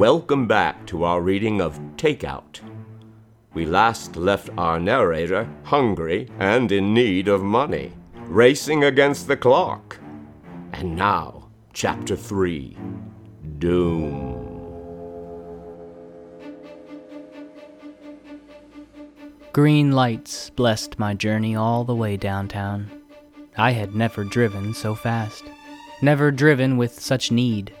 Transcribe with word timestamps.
Welcome 0.00 0.46
back 0.46 0.86
to 0.86 1.04
our 1.04 1.20
reading 1.20 1.60
of 1.60 1.78
Takeout. 1.96 2.60
We 3.52 3.66
last 3.66 4.16
left 4.16 4.48
our 4.56 4.80
narrator 4.80 5.46
hungry 5.64 6.26
and 6.38 6.72
in 6.72 6.94
need 6.94 7.28
of 7.28 7.42
money, 7.42 7.92
racing 8.14 8.82
against 8.82 9.28
the 9.28 9.36
clock. 9.36 9.98
And 10.72 10.96
now, 10.96 11.50
Chapter 11.74 12.16
3 12.16 12.78
Doom. 13.58 14.38
Green 19.52 19.92
lights 19.92 20.48
blessed 20.48 20.98
my 20.98 21.12
journey 21.12 21.54
all 21.54 21.84
the 21.84 21.94
way 21.94 22.16
downtown. 22.16 22.90
I 23.58 23.72
had 23.72 23.94
never 23.94 24.24
driven 24.24 24.72
so 24.72 24.94
fast, 24.94 25.44
never 26.00 26.30
driven 26.30 26.78
with 26.78 26.98
such 26.98 27.30
need. 27.30 27.74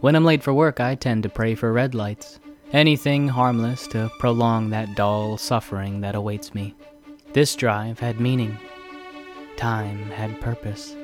When 0.00 0.16
I'm 0.16 0.24
late 0.24 0.42
for 0.42 0.54
work, 0.54 0.80
I 0.80 0.94
tend 0.94 1.24
to 1.24 1.28
pray 1.28 1.54
for 1.54 1.74
red 1.74 1.94
lights. 1.94 2.40
Anything 2.72 3.28
harmless 3.28 3.86
to 3.88 4.10
prolong 4.18 4.70
that 4.70 4.94
dull 4.94 5.36
suffering 5.36 6.00
that 6.00 6.14
awaits 6.14 6.54
me. 6.54 6.74
This 7.34 7.54
drive 7.54 7.98
had 7.98 8.18
meaning. 8.18 8.56
Time 9.58 10.10
had 10.10 10.40
purpose. 10.40 10.96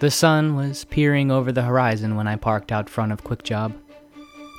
The 0.00 0.10
sun 0.10 0.56
was 0.56 0.84
peering 0.84 1.30
over 1.30 1.52
the 1.52 1.62
horizon 1.62 2.16
when 2.16 2.26
I 2.26 2.34
parked 2.34 2.72
out 2.72 2.90
front 2.90 3.12
of 3.12 3.22
Quick 3.22 3.44
Job, 3.44 3.72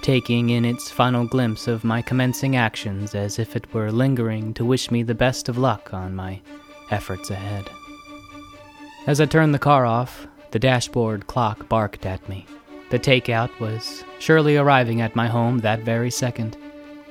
taking 0.03 0.49
in 0.49 0.63
its 0.63 0.89
final 0.89 1.27
glimpse 1.27 1.67
of 1.67 1.83
my 1.83 2.01
commencing 2.01 2.55
actions 2.55 3.13
as 3.13 3.39
if 3.39 3.57
it 3.57 3.73
were 3.73 3.91
lingering 3.91 4.53
to 4.53 4.63
wish 4.63 4.89
me 4.89 5.03
the 5.03 5.13
best 5.13 5.49
of 5.49 5.57
luck 5.57 5.93
on 5.93 6.15
my 6.15 6.39
efforts 6.91 7.29
ahead. 7.29 7.69
As 9.05 9.19
I 9.19 9.25
turned 9.25 9.53
the 9.53 9.59
car 9.59 9.85
off, 9.85 10.27
the 10.51 10.59
dashboard 10.59 11.27
clock 11.27 11.67
barked 11.67 12.05
at 12.05 12.29
me. 12.29 12.45
The 12.89 12.99
takeout 12.99 13.59
was 13.59 14.03
surely 14.19 14.55
arriving 14.55 15.01
at 15.01 15.15
my 15.15 15.27
home 15.27 15.59
that 15.59 15.81
very 15.81 16.09
second. 16.09 16.55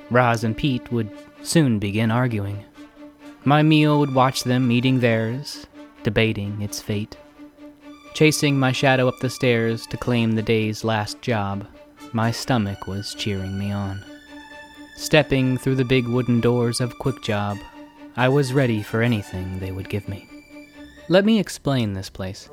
Roz 0.09 0.43
and 0.43 0.57
Pete 0.57 0.91
would 0.91 1.09
soon 1.43 1.79
begin 1.79 2.09
arguing. 2.09 2.63
My 3.45 3.61
meal 3.61 3.99
would 3.99 4.13
watch 4.13 4.43
them 4.43 4.71
eating 4.71 4.99
theirs, 4.99 5.67
debating 6.03 6.61
its 6.61 6.81
fate. 6.81 7.17
Chasing 8.13 8.59
my 8.59 8.71
shadow 8.71 9.07
up 9.07 9.19
the 9.19 9.29
stairs 9.29 9.85
to 9.87 9.97
claim 9.97 10.31
the 10.31 10.41
day's 10.41 10.83
last 10.83 11.21
job, 11.21 11.67
my 12.13 12.31
stomach 12.31 12.87
was 12.87 13.13
cheering 13.13 13.59
me 13.59 13.71
on. 13.71 14.03
Stepping 14.95 15.57
through 15.57 15.75
the 15.75 15.85
big 15.85 16.07
wooden 16.07 16.41
doors 16.41 16.81
of 16.81 16.97
Quick 16.97 17.21
Job, 17.21 17.59
I 18.15 18.29
was 18.29 18.53
ready 18.53 18.81
for 18.81 19.03
anything 19.03 19.59
they 19.59 19.71
would 19.71 19.89
give 19.89 20.09
me. 20.09 20.27
Let 21.07 21.23
me 21.23 21.39
explain 21.39 21.93
this 21.93 22.09
place. 22.09 22.49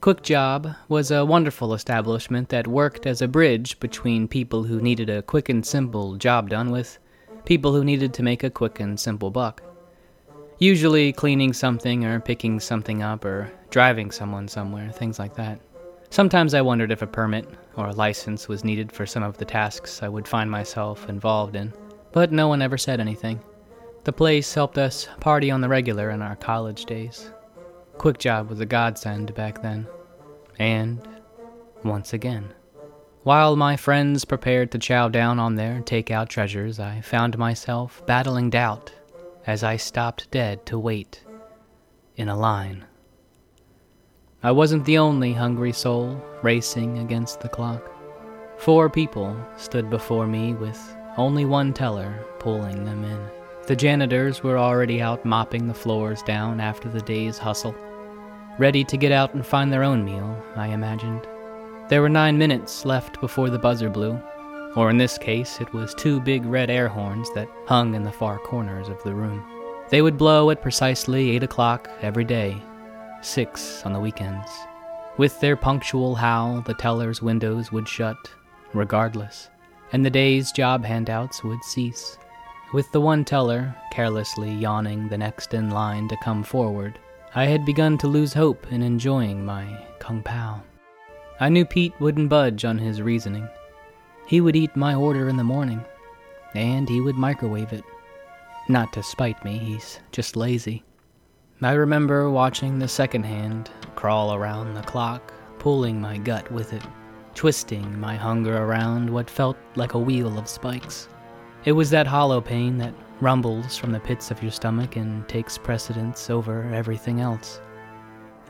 Quick 0.00 0.22
Job 0.22 0.74
was 0.88 1.10
a 1.10 1.26
wonderful 1.26 1.74
establishment 1.74 2.48
that 2.48 2.66
worked 2.66 3.06
as 3.06 3.20
a 3.20 3.28
bridge 3.28 3.78
between 3.80 4.28
people 4.28 4.62
who 4.62 4.80
needed 4.80 5.10
a 5.10 5.20
quick 5.20 5.50
and 5.50 5.64
simple 5.64 6.16
job 6.16 6.48
done 6.48 6.70
with 6.70 6.98
people 7.44 7.74
who 7.74 7.84
needed 7.84 8.14
to 8.14 8.22
make 8.22 8.42
a 8.42 8.48
quick 8.48 8.80
and 8.80 8.98
simple 8.98 9.30
buck. 9.30 9.62
Usually 10.58 11.12
cleaning 11.12 11.52
something 11.52 12.06
or 12.06 12.18
picking 12.18 12.60
something 12.60 13.02
up 13.02 13.26
or 13.26 13.52
driving 13.68 14.10
someone 14.10 14.48
somewhere, 14.48 14.90
things 14.90 15.18
like 15.18 15.34
that. 15.34 15.60
Sometimes 16.08 16.54
I 16.54 16.62
wondered 16.62 16.92
if 16.92 17.02
a 17.02 17.06
permit 17.06 17.46
or 17.76 17.88
a 17.88 17.92
license 17.92 18.48
was 18.48 18.64
needed 18.64 18.90
for 18.90 19.04
some 19.04 19.22
of 19.22 19.36
the 19.36 19.44
tasks 19.44 20.02
I 20.02 20.08
would 20.08 20.26
find 20.26 20.50
myself 20.50 21.10
involved 21.10 21.56
in, 21.56 21.74
but 22.12 22.32
no 22.32 22.48
one 22.48 22.62
ever 22.62 22.78
said 22.78 23.00
anything. 23.00 23.38
The 24.04 24.14
place 24.14 24.54
helped 24.54 24.78
us 24.78 25.08
party 25.20 25.50
on 25.50 25.60
the 25.60 25.68
regular 25.68 26.08
in 26.08 26.22
our 26.22 26.36
college 26.36 26.86
days. 26.86 27.30
Quick 28.00 28.16
Job 28.16 28.48
was 28.48 28.60
a 28.60 28.64
godsend 28.64 29.34
back 29.34 29.60
then. 29.60 29.86
And 30.58 31.06
once 31.84 32.14
again. 32.14 32.54
While 33.24 33.56
my 33.56 33.76
friends 33.76 34.24
prepared 34.24 34.72
to 34.72 34.78
chow 34.78 35.10
down 35.10 35.38
on 35.38 35.56
their 35.56 35.82
takeout 35.82 36.30
treasures, 36.30 36.80
I 36.80 37.02
found 37.02 37.36
myself 37.36 38.02
battling 38.06 38.48
doubt 38.48 38.90
as 39.46 39.62
I 39.62 39.76
stopped 39.76 40.30
dead 40.30 40.64
to 40.64 40.78
wait 40.78 41.22
in 42.16 42.30
a 42.30 42.38
line. 42.38 42.86
I 44.42 44.52
wasn't 44.52 44.86
the 44.86 44.96
only 44.96 45.34
hungry 45.34 45.74
soul 45.74 46.24
racing 46.42 47.00
against 47.00 47.42
the 47.42 47.50
clock. 47.50 47.92
Four 48.56 48.88
people 48.88 49.36
stood 49.58 49.90
before 49.90 50.26
me 50.26 50.54
with 50.54 50.96
only 51.18 51.44
one 51.44 51.74
teller 51.74 52.24
pulling 52.38 52.86
them 52.86 53.04
in. 53.04 53.20
The 53.66 53.76
janitors 53.76 54.42
were 54.42 54.56
already 54.56 55.02
out 55.02 55.26
mopping 55.26 55.68
the 55.68 55.74
floors 55.74 56.22
down 56.22 56.60
after 56.60 56.88
the 56.88 57.02
day's 57.02 57.36
hustle 57.36 57.74
ready 58.60 58.84
to 58.84 58.98
get 58.98 59.10
out 59.10 59.32
and 59.32 59.44
find 59.44 59.72
their 59.72 59.82
own 59.82 60.04
meal, 60.04 60.36
I 60.54 60.66
imagined. 60.66 61.26
There 61.88 62.02
were 62.02 62.10
nine 62.10 62.36
minutes 62.36 62.84
left 62.84 63.18
before 63.18 63.48
the 63.48 63.58
buzzer 63.58 63.88
blew, 63.88 64.20
or 64.76 64.90
in 64.90 64.98
this 64.98 65.16
case, 65.16 65.62
it 65.62 65.72
was 65.72 65.94
two 65.94 66.20
big 66.20 66.44
red 66.44 66.68
air 66.68 66.86
horns 66.86 67.26
that 67.34 67.48
hung 67.66 67.94
in 67.94 68.02
the 68.02 68.12
far 68.12 68.38
corners 68.38 68.88
of 68.88 69.02
the 69.02 69.14
room. 69.14 69.42
They 69.88 70.02
would 70.02 70.18
blow 70.18 70.50
at 70.50 70.60
precisely 70.60 71.30
eight 71.30 71.42
o'clock 71.42 71.88
every 72.02 72.24
day, 72.24 72.60
six 73.22 73.82
on 73.86 73.94
the 73.94 73.98
weekends. 73.98 74.50
With 75.16 75.40
their 75.40 75.56
punctual 75.56 76.14
howl, 76.14 76.60
the 76.60 76.74
teller's 76.74 77.22
windows 77.22 77.72
would 77.72 77.88
shut, 77.88 78.18
regardless, 78.74 79.48
and 79.92 80.04
the 80.04 80.10
day's 80.10 80.52
job 80.52 80.84
handouts 80.84 81.42
would 81.42 81.64
cease. 81.64 82.18
With 82.74 82.92
the 82.92 83.00
one 83.00 83.24
teller 83.24 83.74
carelessly 83.90 84.52
yawning 84.52 85.08
the 85.08 85.18
next 85.18 85.54
in 85.54 85.70
line 85.70 86.08
to 86.08 86.16
come 86.22 86.42
forward, 86.42 86.98
I 87.32 87.44
had 87.46 87.64
begun 87.64 87.96
to 87.98 88.08
lose 88.08 88.32
hope 88.32 88.66
in 88.72 88.82
enjoying 88.82 89.44
my 89.44 89.86
Kung 90.00 90.20
Pao. 90.20 90.62
I 91.38 91.48
knew 91.48 91.64
Pete 91.64 91.94
wouldn't 92.00 92.28
budge 92.28 92.64
on 92.64 92.76
his 92.76 93.00
reasoning. 93.00 93.48
He 94.26 94.40
would 94.40 94.56
eat 94.56 94.74
my 94.74 94.96
order 94.96 95.28
in 95.28 95.36
the 95.36 95.44
morning, 95.44 95.84
and 96.54 96.88
he 96.88 97.00
would 97.00 97.14
microwave 97.14 97.72
it. 97.72 97.84
Not 98.68 98.92
to 98.94 99.04
spite 99.04 99.44
me, 99.44 99.58
he's 99.58 100.00
just 100.10 100.34
lazy. 100.34 100.82
I 101.62 101.74
remember 101.74 102.28
watching 102.30 102.80
the 102.80 102.88
second 102.88 103.22
hand 103.22 103.70
crawl 103.94 104.34
around 104.34 104.74
the 104.74 104.82
clock, 104.82 105.32
pulling 105.60 106.00
my 106.00 106.18
gut 106.18 106.50
with 106.50 106.72
it, 106.72 106.82
twisting 107.36 108.00
my 108.00 108.16
hunger 108.16 108.58
around 108.58 109.08
what 109.08 109.30
felt 109.30 109.56
like 109.76 109.94
a 109.94 109.98
wheel 109.98 110.36
of 110.36 110.48
spikes. 110.48 111.08
It 111.64 111.72
was 111.72 111.90
that 111.90 112.08
hollow 112.08 112.40
pain 112.40 112.76
that 112.78 112.94
rumbles 113.20 113.76
from 113.76 113.92
the 113.92 114.00
pits 114.00 114.30
of 114.30 114.42
your 114.42 114.52
stomach 114.52 114.96
and 114.96 115.28
takes 115.28 115.58
precedence 115.58 116.30
over 116.30 116.64
everything 116.72 117.20
else. 117.20 117.60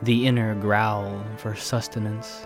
The 0.03 0.25
inner 0.25 0.55
growl 0.55 1.23
for 1.37 1.55
sustenance. 1.55 2.45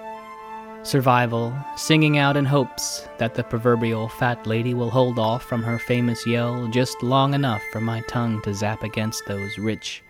Survival, 0.84 1.54
singing 1.76 2.18
out 2.18 2.38
in 2.38 2.46
hopes 2.46 3.08
that 3.18 3.34
the 3.34 3.44
proverbial 3.44 4.08
fat 4.08 4.46
lady 4.46 4.74
will 4.74 4.92
hold 4.92 5.18
off 5.18 5.44
from 5.44 5.64
her 5.64 5.80
famous 5.80 6.28
yell 6.28 6.68
just 6.68 7.02
long 7.02 7.34
enough 7.34 7.62
for 7.72 7.82
my 7.82 8.02
tongue 8.02 8.42
to 8.44 8.54
zap 8.54 8.84
against 8.84 9.26
those 9.26 9.58
rich, 9.58 10.04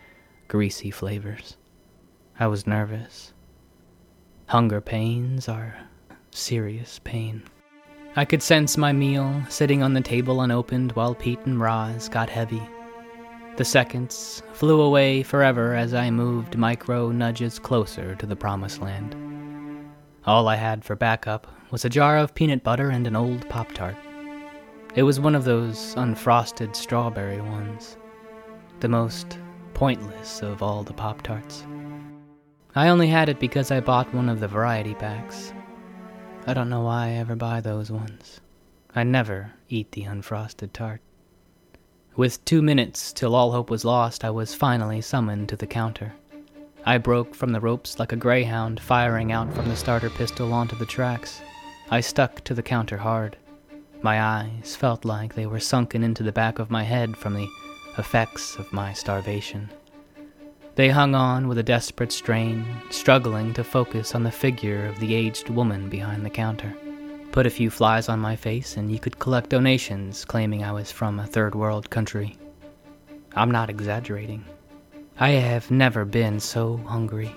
greasy 0.48 0.92
flavors. 0.92 1.56
I 2.40 2.48
was 2.48 2.68
nervous. 2.68 3.34
Hunger 4.48 4.82
pains 4.82 5.48
are 5.48 5.78
serious 6.32 7.00
pain. 7.04 7.44
I 8.18 8.24
could 8.24 8.42
sense 8.42 8.78
my 8.78 8.94
meal 8.94 9.44
sitting 9.50 9.84
on 9.84 9.94
the 9.94 10.00
table 10.00 10.40
unopened 10.40 10.94
while 10.94 11.14
Pete 11.14 11.46
and 11.46 11.60
Roz 11.60 12.08
got 12.08 12.30
heavy. 12.30 12.62
The 13.58 13.66
seconds 13.66 14.42
flew 14.54 14.80
away 14.80 15.22
forever 15.22 15.76
as 15.76 15.94
I 15.94 16.10
moved 16.12 16.58
micro 16.58 17.12
nudges 17.12 17.60
closer 17.60 18.16
to 18.16 18.26
the 18.26 18.36
promised 18.36 18.82
land. 18.82 19.16
All 20.26 20.48
I 20.48 20.56
had 20.56 20.86
for 20.86 20.96
backup 20.96 21.46
was 21.72 21.84
a 21.84 21.90
jar 21.90 22.18
of 22.18 22.34
peanut 22.34 22.64
butter 22.64 22.90
and 22.90 23.06
an 23.06 23.18
old 23.18 23.50
Pop 23.50 23.74
Tart. 23.74 23.98
It 24.96 25.04
was 25.04 25.20
one 25.20 25.36
of 25.36 25.44
those 25.44 25.94
unfrosted 25.96 26.74
strawberry 26.74 27.42
ones, 27.42 27.98
the 28.80 28.88
most 28.88 29.40
pointless 29.74 30.42
of 30.42 30.64
all 30.64 30.84
the 30.84 30.94
Pop 30.94 31.22
Tarts. 31.22 31.66
I 32.76 32.88
only 32.88 33.08
had 33.08 33.28
it 33.28 33.42
because 33.42 33.72
I 33.72 33.82
bought 33.82 34.14
one 34.14 34.30
of 34.30 34.40
the 34.40 34.48
variety 34.48 34.94
packs, 34.94 35.52
I 36.48 36.54
don't 36.54 36.70
know 36.70 36.82
why 36.82 37.08
I 37.08 37.12
ever 37.14 37.36
buy 37.36 37.60
those 37.60 37.90
ones. 37.90 38.40
I 38.94 39.04
never 39.04 39.54
eat 39.68 39.92
the 39.94 40.04
unfrosted 40.04 40.74
tart. 40.74 41.02
With 42.16 42.46
two 42.46 42.62
minutes 42.62 43.12
till 43.12 43.34
all 43.34 43.52
hope 43.52 43.72
was 43.72 43.84
lost, 43.84 44.24
I 44.24 44.30
was 44.30 44.54
finally 44.54 45.02
summoned 45.02 45.50
to 45.50 45.56
the 45.56 45.66
counter. 45.66 46.14
I 46.86 47.00
broke 47.00 47.34
from 47.34 47.52
the 47.52 47.60
ropes 47.60 47.98
like 47.98 48.12
a 48.12 48.16
greyhound 48.16 48.80
firing 48.80 49.32
out 49.32 49.52
from 49.56 49.68
the 49.68 49.76
starter 49.76 50.12
pistol 50.12 50.54
onto 50.54 50.76
the 50.78 50.86
tracks. 50.86 51.42
I 51.90 52.00
stuck 52.02 52.44
to 52.44 52.54
the 52.54 52.62
counter 52.62 52.98
hard. 52.98 53.38
My 54.04 54.22
eyes 54.22 54.76
felt 54.76 55.04
like 55.04 55.34
they 55.34 55.48
were 55.48 55.60
sunken 55.60 56.04
into 56.04 56.22
the 56.22 56.32
back 56.32 56.60
of 56.60 56.70
my 56.70 56.84
head 56.84 57.18
from 57.18 57.34
the 57.34 57.48
effects 57.98 58.56
of 58.58 58.72
my 58.72 58.94
starvation. 58.94 59.72
They 60.76 60.90
hung 60.90 61.16
on 61.16 61.48
with 61.48 61.58
a 61.58 61.64
desperate 61.64 62.12
strain, 62.12 62.66
struggling 62.90 63.54
to 63.54 63.64
focus 63.64 64.14
on 64.14 64.24
the 64.24 64.32
figure 64.32 64.86
of 64.88 65.00
the 65.00 65.16
aged 65.16 65.50
woman 65.50 65.90
behind 65.90 66.26
the 66.26 66.30
counter. 66.30 66.76
Put 67.32 67.46
a 67.46 67.50
few 67.50 67.70
flies 67.70 68.10
on 68.10 68.20
my 68.20 68.36
face, 68.36 68.76
and 68.76 68.92
you 68.92 69.00
could 69.00 69.18
collect 69.18 69.52
donations 69.52 70.26
claiming 70.26 70.64
I 70.66 70.74
was 70.74 70.92
from 70.92 71.18
a 71.18 71.26
third 71.26 71.56
world 71.56 71.90
country. 71.90 72.38
I'm 73.36 73.52
not 73.52 73.70
exaggerating. 73.70 74.44
I 75.18 75.30
have 75.30 75.72
never 75.72 76.04
been 76.04 76.42
so 76.42 76.76
hungry. 76.86 77.34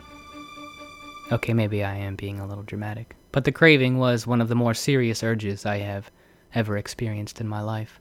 Okay, 1.31 1.52
maybe 1.52 1.84
I 1.84 1.94
am 1.94 2.17
being 2.17 2.41
a 2.41 2.46
little 2.46 2.64
dramatic. 2.64 3.14
but 3.31 3.44
the 3.44 3.52
craving 3.52 3.99
was 3.99 4.26
one 4.26 4.41
of 4.41 4.49
the 4.49 4.55
more 4.55 4.75
serious 4.75 5.23
urges 5.23 5.64
I 5.67 5.79
have 5.79 6.11
ever 6.55 6.76
experienced 6.76 7.41
in 7.41 7.46
my 7.46 7.61
life. 7.61 8.00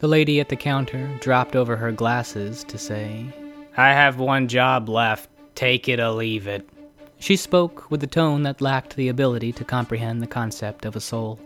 The 0.00 0.08
lady 0.08 0.40
at 0.40 0.48
the 0.48 0.56
counter 0.56 1.08
dropped 1.20 1.54
over 1.54 1.76
her 1.76 1.92
glasses 1.92 2.64
to 2.64 2.76
say, 2.76 3.32
I 3.76 3.94
have 3.94 4.18
one 4.18 4.48
job 4.48 4.88
left. 4.88 5.30
Take 5.54 5.88
it 5.88 5.98
or 5.98 6.10
leave 6.10 6.46
it. 6.46 6.68
She 7.18 7.36
spoke 7.36 7.90
with 7.90 8.02
a 8.02 8.06
tone 8.06 8.42
that 8.42 8.60
lacked 8.60 8.96
the 8.96 9.08
ability 9.08 9.52
to 9.52 9.64
comprehend 9.64 10.20
the 10.20 10.26
concept 10.26 10.84
of 10.84 10.96
a 10.96 11.00
soul. 11.00 11.40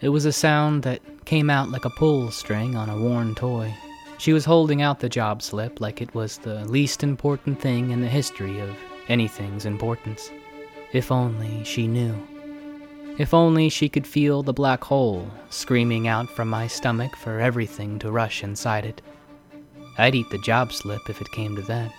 It 0.00 0.08
was 0.08 0.24
a 0.24 0.32
sound 0.32 0.82
that 0.82 1.02
came 1.24 1.50
out 1.50 1.70
like 1.70 1.84
a 1.84 1.90
pull 1.90 2.30
string 2.30 2.74
on 2.74 2.88
a 2.88 2.98
worn 2.98 3.34
toy. 3.34 3.74
She 4.18 4.32
was 4.32 4.44
holding 4.44 4.82
out 4.82 4.98
the 4.98 5.08
job 5.08 5.40
slip 5.42 5.80
like 5.80 6.02
it 6.02 6.14
was 6.14 6.38
the 6.38 6.64
least 6.64 7.04
important 7.04 7.60
thing 7.60 7.90
in 7.90 8.00
the 8.00 8.08
history 8.08 8.58
of 8.58 8.76
anything's 9.08 9.64
importance. 9.64 10.30
If 10.92 11.12
only 11.12 11.62
she 11.62 11.86
knew. 11.86 12.16
If 13.18 13.34
only 13.34 13.68
she 13.68 13.88
could 13.88 14.06
feel 14.06 14.42
the 14.42 14.52
black 14.52 14.82
hole 14.82 15.30
screaming 15.50 16.08
out 16.08 16.28
from 16.28 16.48
my 16.48 16.66
stomach 16.66 17.14
for 17.14 17.38
everything 17.38 17.98
to 18.00 18.10
rush 18.10 18.42
inside 18.42 18.84
it. 18.84 19.02
I'd 19.98 20.14
eat 20.14 20.30
the 20.30 20.38
job 20.38 20.72
slip 20.72 21.10
if 21.10 21.20
it 21.20 21.32
came 21.32 21.56
to 21.56 21.62
that. 21.62 21.92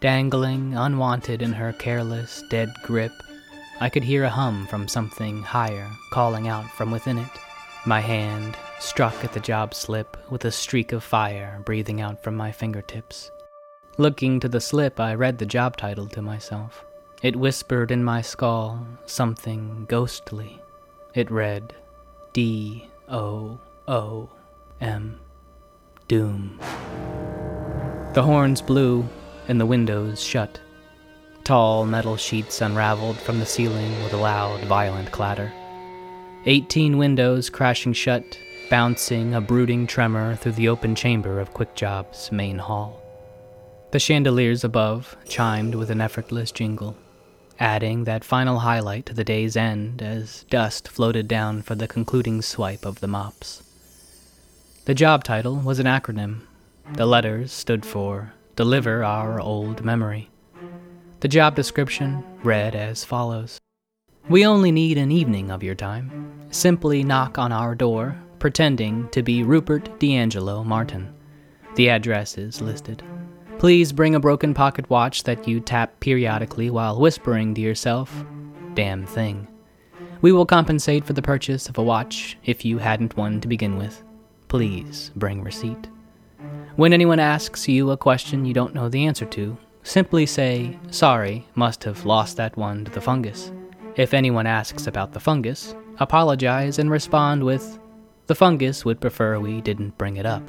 Dangling, 0.00 0.74
unwanted 0.74 1.42
in 1.42 1.52
her 1.52 1.72
careless, 1.74 2.42
dead 2.50 2.72
grip, 2.84 3.12
I 3.80 3.88
could 3.88 4.02
hear 4.02 4.24
a 4.24 4.30
hum 4.30 4.66
from 4.66 4.88
something 4.88 5.42
higher 5.42 5.88
calling 6.10 6.48
out 6.48 6.68
from 6.72 6.90
within 6.90 7.18
it. 7.18 7.30
My 7.86 8.00
hand 8.00 8.56
struck 8.80 9.24
at 9.24 9.32
the 9.32 9.40
job 9.40 9.74
slip 9.74 10.16
with 10.30 10.44
a 10.44 10.50
streak 10.50 10.92
of 10.92 11.04
fire 11.04 11.62
breathing 11.64 12.00
out 12.00 12.22
from 12.22 12.36
my 12.36 12.50
fingertips. 12.50 13.30
Looking 13.98 14.40
to 14.40 14.48
the 14.48 14.60
slip, 14.60 14.98
I 14.98 15.14
read 15.14 15.38
the 15.38 15.46
job 15.46 15.76
title 15.76 16.06
to 16.08 16.22
myself. 16.22 16.84
It 17.22 17.36
whispered 17.36 17.90
in 17.90 18.04
my 18.04 18.22
skull 18.22 18.86
something 19.06 19.86
ghostly. 19.88 20.60
It 21.14 21.30
read 21.30 21.74
D 22.32 22.88
O 23.08 23.58
O 23.86 24.30
M. 24.80 25.20
Doom. 26.06 26.60
The 28.14 28.22
horns 28.22 28.60
blew 28.62 29.08
and 29.48 29.60
the 29.60 29.66
windows 29.66 30.22
shut. 30.22 30.60
Tall 31.44 31.86
metal 31.86 32.16
sheets 32.16 32.60
unraveled 32.60 33.16
from 33.16 33.38
the 33.38 33.46
ceiling 33.46 33.90
with 34.02 34.12
a 34.12 34.16
loud, 34.16 34.60
violent 34.64 35.12
clatter. 35.12 35.52
Eighteen 36.46 36.98
windows 36.98 37.50
crashing 37.50 37.92
shut, 37.92 38.38
bouncing 38.70 39.34
a 39.34 39.40
brooding 39.40 39.86
tremor 39.86 40.36
through 40.36 40.52
the 40.52 40.68
open 40.68 40.94
chamber 40.94 41.40
of 41.40 41.54
Quickjob's 41.54 42.32
main 42.32 42.58
hall. 42.58 43.02
The 43.92 43.98
chandeliers 43.98 44.64
above 44.64 45.16
chimed 45.26 45.74
with 45.74 45.90
an 45.90 46.00
effortless 46.00 46.52
jingle 46.52 46.96
adding 47.60 48.04
that 48.04 48.24
final 48.24 48.60
highlight 48.60 49.06
to 49.06 49.14
the 49.14 49.24
day's 49.24 49.56
end 49.56 50.00
as 50.00 50.44
dust 50.50 50.88
floated 50.88 51.26
down 51.26 51.62
for 51.62 51.74
the 51.74 51.88
concluding 51.88 52.42
swipe 52.42 52.84
of 52.84 53.00
the 53.00 53.08
mops. 53.08 53.62
The 54.84 54.94
job 54.94 55.24
title 55.24 55.56
was 55.56 55.78
an 55.78 55.86
acronym. 55.86 56.42
The 56.94 57.06
letters 57.06 57.52
stood 57.52 57.84
for 57.84 58.32
Deliver 58.56 59.04
Our 59.04 59.40
Old 59.40 59.84
Memory. 59.84 60.30
The 61.20 61.28
job 61.28 61.54
description 61.54 62.24
read 62.42 62.74
as 62.74 63.04
follows 63.04 63.58
We 64.28 64.46
only 64.46 64.72
need 64.72 64.96
an 64.96 65.12
evening 65.12 65.50
of 65.50 65.62
your 65.62 65.74
time. 65.74 66.48
Simply 66.50 67.04
knock 67.04 67.36
on 67.36 67.52
our 67.52 67.74
door, 67.74 68.16
pretending 68.38 69.08
to 69.10 69.22
be 69.22 69.42
Rupert 69.42 70.00
D'Angelo 70.00 70.64
Martin. 70.64 71.14
The 71.74 71.90
address 71.90 72.38
is 72.38 72.62
listed. 72.62 73.02
Please 73.58 73.92
bring 73.92 74.14
a 74.14 74.20
broken 74.20 74.54
pocket 74.54 74.88
watch 74.88 75.24
that 75.24 75.46
you 75.46 75.60
tap 75.60 76.00
periodically 76.00 76.70
while 76.70 76.98
whispering 76.98 77.54
to 77.54 77.60
yourself, 77.60 78.24
damn 78.74 79.04
thing. 79.04 79.46
We 80.22 80.32
will 80.32 80.46
compensate 80.46 81.04
for 81.04 81.12
the 81.12 81.22
purchase 81.22 81.68
of 81.68 81.76
a 81.76 81.82
watch 81.82 82.38
if 82.44 82.64
you 82.64 82.78
hadn't 82.78 83.16
one 83.16 83.40
to 83.42 83.48
begin 83.48 83.76
with. 83.76 84.02
Please 84.48 85.12
bring 85.14 85.42
receipt. 85.42 85.88
When 86.78 86.92
anyone 86.92 87.18
asks 87.18 87.66
you 87.66 87.90
a 87.90 87.96
question 87.96 88.44
you 88.44 88.54
don't 88.54 88.72
know 88.72 88.88
the 88.88 89.04
answer 89.04 89.26
to, 89.26 89.58
simply 89.82 90.26
say, 90.26 90.78
Sorry, 90.92 91.44
must 91.56 91.82
have 91.82 92.04
lost 92.04 92.36
that 92.36 92.56
one 92.56 92.84
to 92.84 92.90
the 92.92 93.00
fungus. 93.00 93.50
If 93.96 94.14
anyone 94.14 94.46
asks 94.46 94.86
about 94.86 95.12
the 95.12 95.18
fungus, 95.18 95.74
apologize 95.98 96.78
and 96.78 96.88
respond 96.88 97.42
with, 97.42 97.80
The 98.28 98.36
fungus 98.36 98.84
would 98.84 99.00
prefer 99.00 99.40
we 99.40 99.60
didn't 99.60 99.98
bring 99.98 100.18
it 100.18 100.24
up. 100.24 100.48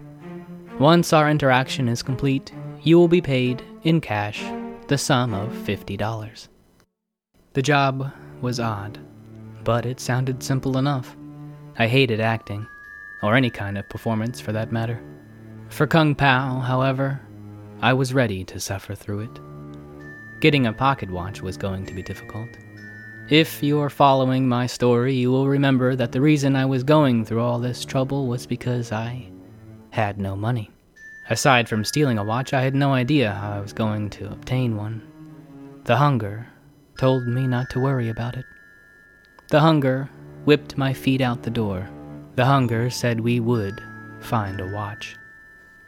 Once 0.78 1.14
our 1.14 1.32
interaction 1.32 1.90
is 1.90 2.04
complete, 2.04 2.54
you 2.84 3.00
will 3.00 3.08
be 3.08 3.22
paid 3.22 3.64
in 3.82 4.00
cash 4.00 4.44
the 4.88 5.00
sum 5.00 5.34
of 5.34 5.52
$50. 5.52 6.48
The 7.54 7.62
job 7.64 8.14
was 8.40 8.60
odd, 8.60 9.00
but 9.64 9.84
it 9.84 10.00
sounded 10.00 10.44
simple 10.44 10.78
enough. 10.78 11.18
I 11.80 11.88
hated 11.88 12.22
acting, 12.22 12.68
or 13.24 13.34
any 13.34 13.50
kind 13.50 13.80
of 13.80 13.90
performance 13.90 14.40
for 14.40 14.52
that 14.52 14.72
matter. 14.72 15.02
For 15.70 15.88
Kung 15.88 16.16
Pao, 16.16 16.60
however, 16.60 17.22
I 17.82 17.94
was 17.94 18.14
ready 18.14 18.44
to 18.46 18.60
suffer 18.60 18.96
through 18.96 19.22
it. 19.22 20.42
Getting 20.42 20.66
a 20.66 20.74
pocket 20.74 21.10
watch 21.10 21.42
was 21.42 21.58
going 21.58 21.86
to 21.86 21.94
be 21.94 22.02
difficult. 22.02 22.50
If 23.30 23.62
you 23.62 23.80
are 23.80 23.90
following 23.90 24.50
my 24.50 24.66
story, 24.66 25.14
you 25.14 25.30
will 25.30 25.48
remember 25.48 25.96
that 25.96 26.12
the 26.12 26.22
reason 26.22 26.56
I 26.56 26.66
was 26.66 26.84
going 26.84 27.24
through 27.24 27.42
all 27.42 27.60
this 27.60 27.86
trouble 27.86 28.28
was 28.28 28.48
because 28.48 28.92
I 28.92 29.30
had 29.92 30.18
no 30.18 30.36
money. 30.36 30.72
Aside 31.30 31.70
from 31.70 31.86
stealing 31.86 32.18
a 32.18 32.24
watch, 32.24 32.54
I 32.54 32.62
had 32.62 32.74
no 32.74 32.94
idea 32.94 33.34
how 33.34 33.52
I 33.52 33.60
was 33.60 33.72
going 33.72 34.10
to 34.12 34.32
obtain 34.32 34.76
one. 34.76 35.04
The 35.84 35.96
hunger 35.96 36.48
told 36.98 37.28
me 37.28 37.46
not 37.46 37.70
to 37.70 37.80
worry 37.80 38.10
about 38.10 38.36
it. 38.36 38.46
The 39.50 39.60
hunger 39.60 40.10
whipped 40.46 40.78
my 40.78 40.94
feet 40.94 41.22
out 41.22 41.44
the 41.44 41.52
door. 41.52 41.88
The 42.36 42.46
hunger 42.46 42.90
said 42.90 43.20
we 43.20 43.40
would 43.40 43.80
find 44.22 44.60
a 44.60 44.68
watch. 44.74 45.16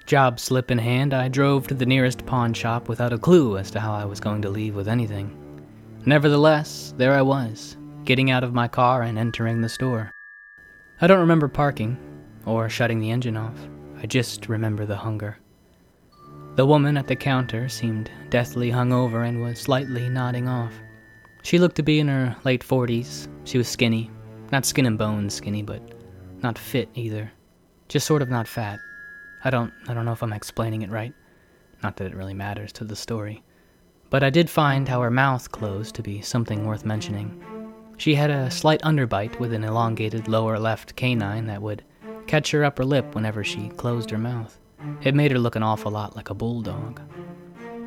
Job 0.05 0.39
slip 0.39 0.71
in 0.71 0.77
hand, 0.77 1.13
I 1.13 1.27
drove 1.27 1.67
to 1.67 1.73
the 1.73 1.85
nearest 1.85 2.25
pawn 2.25 2.53
shop 2.53 2.89
without 2.89 3.13
a 3.13 3.17
clue 3.17 3.57
as 3.57 3.71
to 3.71 3.79
how 3.79 3.93
I 3.93 4.05
was 4.05 4.19
going 4.19 4.41
to 4.41 4.49
leave 4.49 4.75
with 4.75 4.87
anything. 4.87 5.37
Nevertheless, 6.05 6.93
there 6.97 7.13
I 7.13 7.21
was, 7.21 7.77
getting 8.03 8.31
out 8.31 8.43
of 8.43 8.53
my 8.53 8.67
car 8.67 9.03
and 9.03 9.17
entering 9.17 9.61
the 9.61 9.69
store. 9.69 10.11
I 10.99 11.07
don't 11.07 11.19
remember 11.19 11.47
parking 11.47 11.97
or 12.45 12.69
shutting 12.69 12.99
the 12.99 13.11
engine 13.11 13.37
off. 13.37 13.57
I 14.01 14.07
just 14.07 14.49
remember 14.49 14.85
the 14.85 14.95
hunger. 14.95 15.37
The 16.55 16.65
woman 16.65 16.97
at 16.97 17.07
the 17.07 17.15
counter 17.15 17.69
seemed 17.69 18.11
deathly 18.29 18.71
hungover 18.71 19.27
and 19.27 19.41
was 19.41 19.59
slightly 19.59 20.09
nodding 20.09 20.47
off. 20.47 20.73
She 21.43 21.59
looked 21.59 21.77
to 21.77 21.83
be 21.83 21.99
in 21.99 22.07
her 22.07 22.35
late 22.43 22.63
40s. 22.63 23.27
She 23.45 23.57
was 23.57 23.67
skinny. 23.67 24.11
Not 24.51 24.65
skin 24.65 24.85
and 24.85 24.97
bones 24.97 25.33
skinny, 25.33 25.61
but 25.61 25.81
not 26.43 26.57
fit 26.57 26.89
either. 26.93 27.31
Just 27.87 28.05
sort 28.05 28.21
of 28.21 28.29
not 28.29 28.47
fat. 28.47 28.79
I 29.43 29.49
don't 29.49 29.73
I 29.87 29.93
don't 29.93 30.05
know 30.05 30.11
if 30.11 30.23
I'm 30.23 30.33
explaining 30.33 30.81
it 30.81 30.91
right. 30.91 31.13
Not 31.81 31.97
that 31.97 32.07
it 32.07 32.15
really 32.15 32.33
matters 32.33 32.71
to 32.73 32.83
the 32.83 32.95
story. 32.95 33.43
But 34.09 34.23
I 34.23 34.29
did 34.29 34.49
find 34.49 34.87
how 34.87 35.01
her 35.01 35.09
mouth 35.09 35.51
closed 35.51 35.95
to 35.95 36.03
be 36.03 36.21
something 36.21 36.65
worth 36.65 36.85
mentioning. 36.85 37.43
She 37.97 38.15
had 38.15 38.29
a 38.29 38.51
slight 38.51 38.81
underbite 38.81 39.39
with 39.39 39.53
an 39.53 39.63
elongated 39.63 40.27
lower 40.27 40.59
left 40.59 40.95
canine 40.95 41.47
that 41.47 41.61
would 41.61 41.83
catch 42.27 42.51
her 42.51 42.63
upper 42.63 42.83
lip 42.83 43.15
whenever 43.15 43.43
she 43.43 43.69
closed 43.69 44.09
her 44.11 44.17
mouth. 44.17 44.59
It 45.01 45.15
made 45.15 45.31
her 45.31 45.39
look 45.39 45.55
an 45.55 45.63
awful 45.63 45.91
lot 45.91 46.15
like 46.15 46.29
a 46.29 46.33
bulldog, 46.35 46.99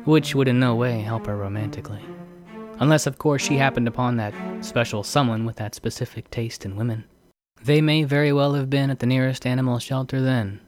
which 0.05 0.33
would 0.33 0.47
in 0.47 0.59
no 0.59 0.75
way 0.75 1.01
help 1.01 1.27
her 1.27 1.35
romantically. 1.35 2.03
Unless, 2.79 3.07
of 3.07 3.17
course, 3.17 3.41
she 3.41 3.57
happened 3.57 3.87
upon 3.87 4.17
that 4.17 4.33
special 4.63 5.03
someone 5.03 5.45
with 5.45 5.57
that 5.57 5.75
specific 5.75 6.29
taste 6.31 6.65
in 6.65 6.75
women. 6.75 7.05
They 7.63 7.81
may 7.81 8.03
very 8.03 8.33
well 8.33 8.53
have 8.53 8.69
been 8.69 8.89
at 8.89 8.99
the 8.99 9.05
nearest 9.05 9.45
animal 9.45 9.79
shelter 9.79 10.21
then, 10.21 10.61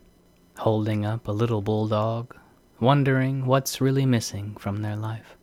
holding 0.58 1.06
up 1.06 1.28
a 1.28 1.32
little 1.32 1.62
bulldog, 1.62 2.36
wondering 2.80 3.46
what's 3.46 3.82
really 3.82 4.06
missing 4.06 4.56
from 4.60 4.82
their 4.82 4.96
life. 4.96 5.38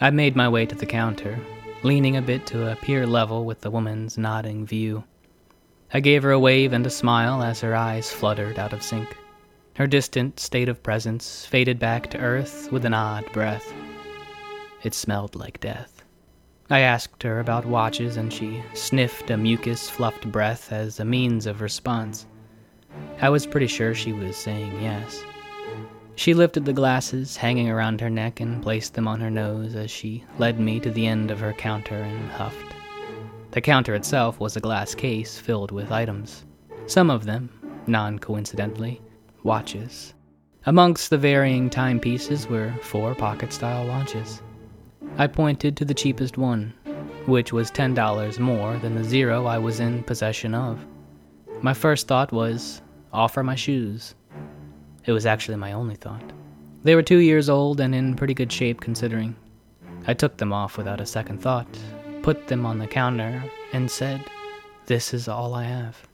I 0.00 0.10
made 0.10 0.36
my 0.36 0.48
way 0.48 0.66
to 0.66 0.74
the 0.74 0.86
counter, 0.86 1.38
leaning 1.82 2.16
a 2.16 2.22
bit 2.22 2.46
to 2.46 2.72
appear 2.72 3.06
level 3.06 3.44
with 3.44 3.60
the 3.60 3.70
woman's 3.70 4.18
nodding 4.18 4.66
view. 4.66 5.04
I 5.92 6.00
gave 6.00 6.22
her 6.22 6.32
a 6.32 6.38
wave 6.38 6.72
and 6.72 6.86
a 6.86 6.90
smile 6.90 7.42
as 7.42 7.60
her 7.60 7.74
eyes 7.74 8.12
fluttered 8.12 8.58
out 8.58 8.72
of 8.72 8.82
sync. 8.82 9.16
Her 9.76 9.86
distant 9.86 10.40
state 10.40 10.68
of 10.68 10.82
presence 10.82 11.46
faded 11.46 11.78
back 11.78 12.10
to 12.10 12.18
earth 12.18 12.70
with 12.72 12.84
an 12.84 12.94
odd 12.94 13.30
breath. 13.32 13.72
It 14.82 14.94
smelled 14.94 15.34
like 15.34 15.60
death. 15.60 16.02
I 16.70 16.80
asked 16.80 17.22
her 17.22 17.40
about 17.40 17.66
watches, 17.66 18.16
and 18.16 18.32
she 18.32 18.62
sniffed 18.72 19.30
a 19.30 19.36
mucus 19.36 19.90
fluffed 19.90 20.30
breath 20.32 20.72
as 20.72 20.98
a 20.98 21.04
means 21.04 21.46
of 21.46 21.60
response. 21.60 22.26
I 23.20 23.28
was 23.28 23.46
pretty 23.46 23.66
sure 23.66 23.94
she 23.94 24.12
was 24.12 24.36
saying 24.36 24.82
yes. 24.82 25.22
She 26.16 26.34
lifted 26.34 26.64
the 26.64 26.72
glasses 26.72 27.36
hanging 27.36 27.68
around 27.68 28.00
her 28.00 28.10
neck 28.10 28.40
and 28.40 28.62
placed 28.62 28.94
them 28.94 29.08
on 29.08 29.20
her 29.20 29.30
nose 29.30 29.74
as 29.74 29.90
she 29.90 30.24
led 30.38 30.60
me 30.60 30.78
to 30.80 30.90
the 30.90 31.06
end 31.06 31.30
of 31.30 31.40
her 31.40 31.52
counter 31.52 31.96
and 31.96 32.30
huffed. 32.30 32.74
The 33.50 33.60
counter 33.60 33.94
itself 33.94 34.38
was 34.38 34.56
a 34.56 34.60
glass 34.60 34.94
case 34.94 35.38
filled 35.38 35.70
with 35.70 35.90
items, 35.90 36.44
some 36.86 37.10
of 37.10 37.24
them, 37.24 37.50
non 37.86 38.18
coincidentally, 38.18 39.00
watches. 39.42 40.14
Amongst 40.66 41.10
the 41.10 41.18
varying 41.18 41.70
timepieces 41.70 42.48
were 42.48 42.72
four 42.82 43.14
pocket 43.14 43.52
style 43.52 43.86
watches. 43.86 44.42
I 45.18 45.26
pointed 45.26 45.76
to 45.76 45.84
the 45.84 45.94
cheapest 45.94 46.38
one, 46.38 46.72
which 47.26 47.52
was 47.52 47.70
$10 47.70 48.38
more 48.38 48.76
than 48.78 48.94
the 48.94 49.04
zero 49.04 49.46
I 49.46 49.58
was 49.58 49.80
in 49.80 50.02
possession 50.04 50.54
of. 50.54 50.84
My 51.62 51.74
first 51.74 52.06
thought 52.06 52.32
was, 52.32 52.82
offer 53.12 53.42
my 53.42 53.54
shoes. 53.54 54.14
It 55.06 55.12
was 55.12 55.26
actually 55.26 55.56
my 55.56 55.72
only 55.72 55.94
thought. 55.94 56.32
They 56.82 56.94
were 56.94 57.02
two 57.02 57.18
years 57.18 57.48
old 57.48 57.80
and 57.80 57.94
in 57.94 58.16
pretty 58.16 58.34
good 58.34 58.52
shape 58.52 58.80
considering. 58.80 59.36
I 60.06 60.14
took 60.14 60.36
them 60.36 60.52
off 60.52 60.76
without 60.76 61.00
a 61.00 61.06
second 61.06 61.40
thought, 61.40 61.66
put 62.22 62.48
them 62.48 62.66
on 62.66 62.78
the 62.78 62.86
counter, 62.86 63.42
and 63.72 63.90
said, 63.90 64.20
This 64.86 65.14
is 65.14 65.28
all 65.28 65.54
I 65.54 65.64
have. 65.64 66.06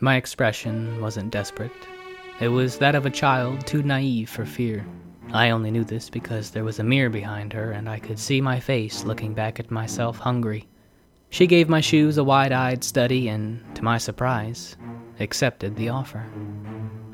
My 0.00 0.16
expression 0.16 1.00
wasn't 1.00 1.30
desperate. 1.30 1.72
It 2.40 2.48
was 2.48 2.78
that 2.78 2.94
of 2.94 3.06
a 3.06 3.10
child 3.10 3.66
too 3.66 3.82
naive 3.82 4.30
for 4.30 4.44
fear. 4.44 4.84
I 5.32 5.50
only 5.50 5.70
knew 5.70 5.84
this 5.84 6.10
because 6.10 6.50
there 6.50 6.64
was 6.64 6.78
a 6.78 6.84
mirror 6.84 7.10
behind 7.10 7.52
her 7.52 7.72
and 7.72 7.88
I 7.88 7.98
could 7.98 8.18
see 8.18 8.40
my 8.40 8.60
face 8.60 9.04
looking 9.04 9.34
back 9.34 9.60
at 9.60 9.70
myself 9.70 10.18
hungry. 10.18 10.66
She 11.30 11.46
gave 11.46 11.68
my 11.68 11.80
shoes 11.80 12.16
a 12.16 12.24
wide 12.24 12.52
eyed 12.52 12.84
study 12.84 13.28
and, 13.28 13.62
to 13.74 13.82
my 13.82 13.98
surprise, 13.98 14.76
accepted 15.18 15.76
the 15.76 15.88
offer. 15.88 16.24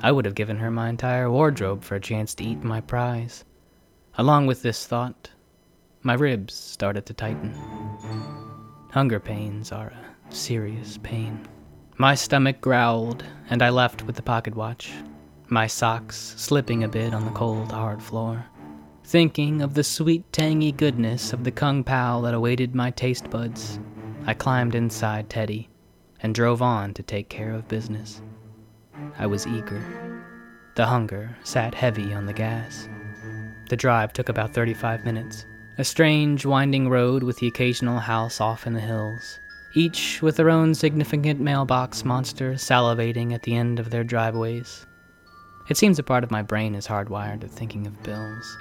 I 0.03 0.13
would 0.13 0.25
have 0.25 0.35
given 0.35 0.59
her 0.59 0.71
my 0.71 0.89
entire 0.89 1.31
wardrobe 1.31 1.83
for 1.83 1.95
a 1.95 2.01
chance 2.01 2.35
to 2.35 2.45
eat 2.45 2.63
my 2.63 2.81
prize. 2.81 3.45
Along 4.19 4.47
with 4.47 4.63
this 4.63 4.87
thought, 4.87 5.31
my 6.03 6.15
ribs 6.15 6.55
started 6.55 7.07
to 7.07 7.15
tighten. 7.15 7.55
Hunger 8.93 9.21
pains 9.21 9.73
are 9.73 9.93
a 9.93 10.35
serious 10.35 10.99
pain. 11.03 11.47
My 11.97 12.15
stomach 12.15 12.61
growled, 12.61 13.25
and 13.51 13.63
I 13.63 13.69
left 13.69 14.05
with 14.05 14.17
the 14.17 14.23
pocket 14.23 14.55
watch, 14.55 14.91
my 15.49 15.67
socks 15.67 16.35
slipping 16.37 16.85
a 16.85 16.89
bit 16.89 17.13
on 17.13 17.25
the 17.25 17.31
cold, 17.33 17.73
hard 17.73 18.03
floor. 18.03 18.47
Thinking 19.05 19.61
of 19.61 19.75
the 19.75 19.85
sweet, 19.85 20.33
tangy 20.33 20.73
goodness 20.73 21.33
of 21.33 21.45
the 21.45 21.51
kung 21.51 21.85
pao 21.85 22.21
that 22.23 22.33
awaited 22.33 22.75
my 22.75 22.91
taste 22.91 23.29
buds, 23.29 23.79
I 24.27 24.35
climbed 24.35 24.75
inside 24.75 25.31
Teddy 25.31 25.69
and 26.23 26.35
drove 26.35 26.61
on 26.63 26.95
to 26.95 27.03
take 27.03 27.29
care 27.29 27.53
of 27.53 27.69
business. 27.69 28.21
I 29.19 29.27
was 29.27 29.47
eager. 29.47 29.83
The 30.77 30.87
hunger 30.87 31.37
sat 31.43 31.75
heavy 31.75 32.13
on 32.13 32.27
the 32.27 32.33
gas. 32.33 32.89
The 33.71 33.77
drive 33.77 34.13
took 34.13 34.29
about 34.29 34.53
35 34.53 35.05
minutes. 35.05 35.45
A 35.79 35.85
strange, 35.85 36.45
winding 36.45 36.89
road 36.89 37.23
with 37.23 37.39
the 37.39 37.47
occasional 37.47 37.99
house 37.99 38.41
off 38.41 38.67
in 38.67 38.75
the 38.75 38.81
hills, 38.81 39.39
each 39.75 40.21
with 40.21 40.37
their 40.37 40.51
own 40.51 40.75
significant 40.75 41.41
mailbox 41.41 42.05
monster 42.05 42.55
salivating 42.55 43.33
at 43.33 43.43
the 43.45 43.57
end 43.57 43.79
of 43.79 43.91
their 43.91 44.05
driveways. 44.05 44.87
It 45.69 45.77
seems 45.77 45.99
a 45.99 46.03
part 46.03 46.25
of 46.25 46.31
my 46.31 46.43
brain 46.43 46.75
is 46.75 46.87
hardwired 46.87 47.41
to 47.41 47.49
thinking 47.49 47.87
of 47.87 48.03
bills. 48.03 48.59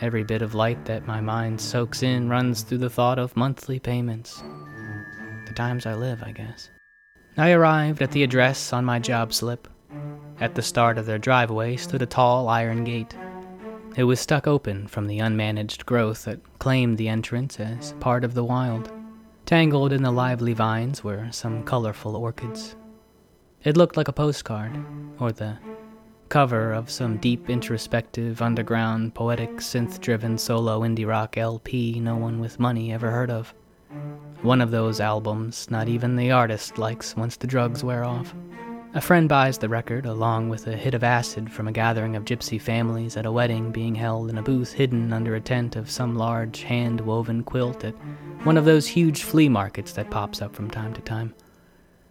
Every 0.00 0.24
bit 0.24 0.42
of 0.42 0.54
light 0.54 0.84
that 0.84 1.06
my 1.06 1.20
mind 1.20 1.60
soaks 1.60 2.02
in 2.02 2.28
runs 2.28 2.62
through 2.62 2.78
the 2.78 2.90
thought 2.90 3.18
of 3.18 3.36
monthly 3.36 3.78
payments. 3.78 4.42
Times 5.54 5.86
I 5.86 5.94
live, 5.94 6.22
I 6.22 6.32
guess. 6.32 6.70
I 7.36 7.52
arrived 7.52 8.02
at 8.02 8.10
the 8.10 8.24
address 8.24 8.72
on 8.72 8.84
my 8.84 8.98
job 8.98 9.32
slip. 9.32 9.68
At 10.40 10.54
the 10.54 10.62
start 10.62 10.98
of 10.98 11.06
their 11.06 11.18
driveway 11.18 11.76
stood 11.76 12.02
a 12.02 12.06
tall 12.06 12.48
iron 12.48 12.82
gate. 12.82 13.14
It 13.96 14.04
was 14.04 14.18
stuck 14.18 14.48
open 14.48 14.88
from 14.88 15.06
the 15.06 15.20
unmanaged 15.20 15.86
growth 15.86 16.24
that 16.24 16.40
claimed 16.58 16.98
the 16.98 17.08
entrance 17.08 17.60
as 17.60 17.92
part 18.00 18.24
of 18.24 18.34
the 18.34 18.42
wild. 18.42 18.90
Tangled 19.46 19.92
in 19.92 20.02
the 20.02 20.10
lively 20.10 20.54
vines 20.54 21.04
were 21.04 21.28
some 21.30 21.62
colorful 21.62 22.16
orchids. 22.16 22.74
It 23.62 23.76
looked 23.76 23.96
like 23.96 24.08
a 24.08 24.12
postcard, 24.12 24.76
or 25.20 25.30
the 25.30 25.58
cover 26.28 26.72
of 26.72 26.90
some 26.90 27.18
deep, 27.18 27.48
introspective, 27.48 28.42
underground, 28.42 29.14
poetic, 29.14 29.50
synth 29.58 30.00
driven 30.00 30.36
solo 30.36 30.80
indie 30.80 31.06
rock 31.06 31.38
LP 31.38 32.00
no 32.00 32.16
one 32.16 32.40
with 32.40 32.58
money 32.58 32.92
ever 32.92 33.12
heard 33.12 33.30
of. 33.30 33.54
One 34.42 34.60
of 34.60 34.70
those 34.70 35.00
albums 35.00 35.70
not 35.70 35.88
even 35.88 36.16
the 36.16 36.30
artist 36.30 36.78
likes 36.78 37.16
once 37.16 37.36
the 37.36 37.46
drugs 37.46 37.82
wear 37.82 38.04
off. 38.04 38.34
A 38.96 39.00
friend 39.00 39.28
buys 39.28 39.58
the 39.58 39.68
record 39.68 40.06
along 40.06 40.50
with 40.50 40.68
a 40.68 40.76
hit 40.76 40.94
of 40.94 41.02
acid 41.02 41.50
from 41.50 41.66
a 41.66 41.72
gathering 41.72 42.14
of 42.14 42.24
gypsy 42.24 42.60
families 42.60 43.16
at 43.16 43.26
a 43.26 43.32
wedding 43.32 43.72
being 43.72 43.96
held 43.96 44.30
in 44.30 44.38
a 44.38 44.42
booth 44.42 44.72
hidden 44.72 45.12
under 45.12 45.34
a 45.34 45.40
tent 45.40 45.74
of 45.74 45.90
some 45.90 46.14
large 46.14 46.62
hand 46.62 47.00
woven 47.00 47.42
quilt 47.42 47.84
at 47.84 47.94
one 48.44 48.56
of 48.56 48.64
those 48.64 48.86
huge 48.86 49.24
flea 49.24 49.48
markets 49.48 49.92
that 49.94 50.10
pops 50.10 50.40
up 50.40 50.54
from 50.54 50.70
time 50.70 50.94
to 50.94 51.00
time. 51.00 51.34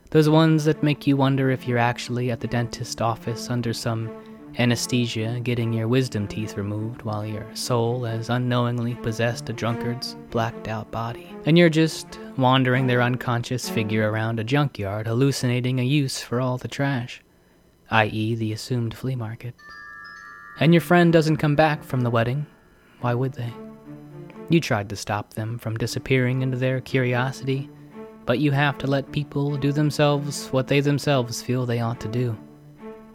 Those 0.10 0.28
ones 0.28 0.66
that 0.66 0.84
make 0.84 1.08
you 1.08 1.16
wonder 1.16 1.50
if 1.50 1.68
you're 1.68 1.78
actually 1.78 2.32
at 2.32 2.42
the 2.42 2.48
dentist 2.48 3.02
office 3.02 3.50
under 3.50 3.72
some 3.72 4.12
anesthesia 4.60 5.40
getting 5.42 5.74
your 5.74 5.88
wisdom 5.88 6.28
teeth 6.28 6.58
removed 6.58 7.02
while 7.02 7.26
your 7.26 7.46
soul 7.56 8.04
has 8.04 8.30
unknowingly 8.30 8.96
possessed 8.96 9.50
a 9.50 9.54
drunkard's 9.54 10.16
blacked 10.30 10.68
out 10.68 10.90
body. 10.92 11.28
And 11.46 11.58
you're 11.58 11.70
just 11.70 12.20
wandering 12.38 12.88
their 12.88 13.02
unconscious 13.02 13.70
figure 13.70 14.12
around 14.12 14.40
a 14.40 14.44
junkyard, 14.44 15.08
hallucinating 15.08 15.80
a 15.80 15.84
use 15.84 16.22
for 16.22 16.40
all 16.40 16.58
the 16.58 16.68
trash, 16.68 17.22
i.e., 17.90 18.36
the 18.36 18.54
assumed 18.54 18.96
flea 18.96 19.16
market. 19.16 19.56
And 20.60 20.74
your 20.74 20.82
friend 20.82 21.12
doesn't 21.12 21.38
come 21.38 21.56
back 21.56 21.84
from 21.84 22.02
the 22.02 22.12
wedding. 22.12 22.46
Why 23.02 23.14
would 23.14 23.34
they? 23.34 23.52
You 24.50 24.60
tried 24.60 24.90
to 24.90 24.96
stop 24.96 25.34
them 25.34 25.58
from 25.58 25.78
disappearing 25.78 26.42
into 26.42 26.58
their 26.58 26.80
curiosity, 26.80 27.70
but 28.26 28.40
you 28.40 28.52
have 28.52 28.78
to 28.80 28.88
let 28.88 29.12
people 29.12 29.58
do 29.58 29.72
themselves 29.72 30.48
what 30.50 30.68
they 30.68 30.80
themselves 30.80 31.42
feel 31.42 31.66
they 31.66 31.80
ought 31.80 32.00
to 32.02 32.08
do. 32.08 32.38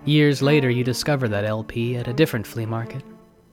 Years 0.05 0.41
later, 0.41 0.71
you 0.71 0.85
discover 0.85 1.29
that 1.29 1.45
LP 1.45 1.97
at 1.97 2.09
a 2.09 2.13
different 2.13 2.47
flea 2.47 2.67
market, 2.67 3.03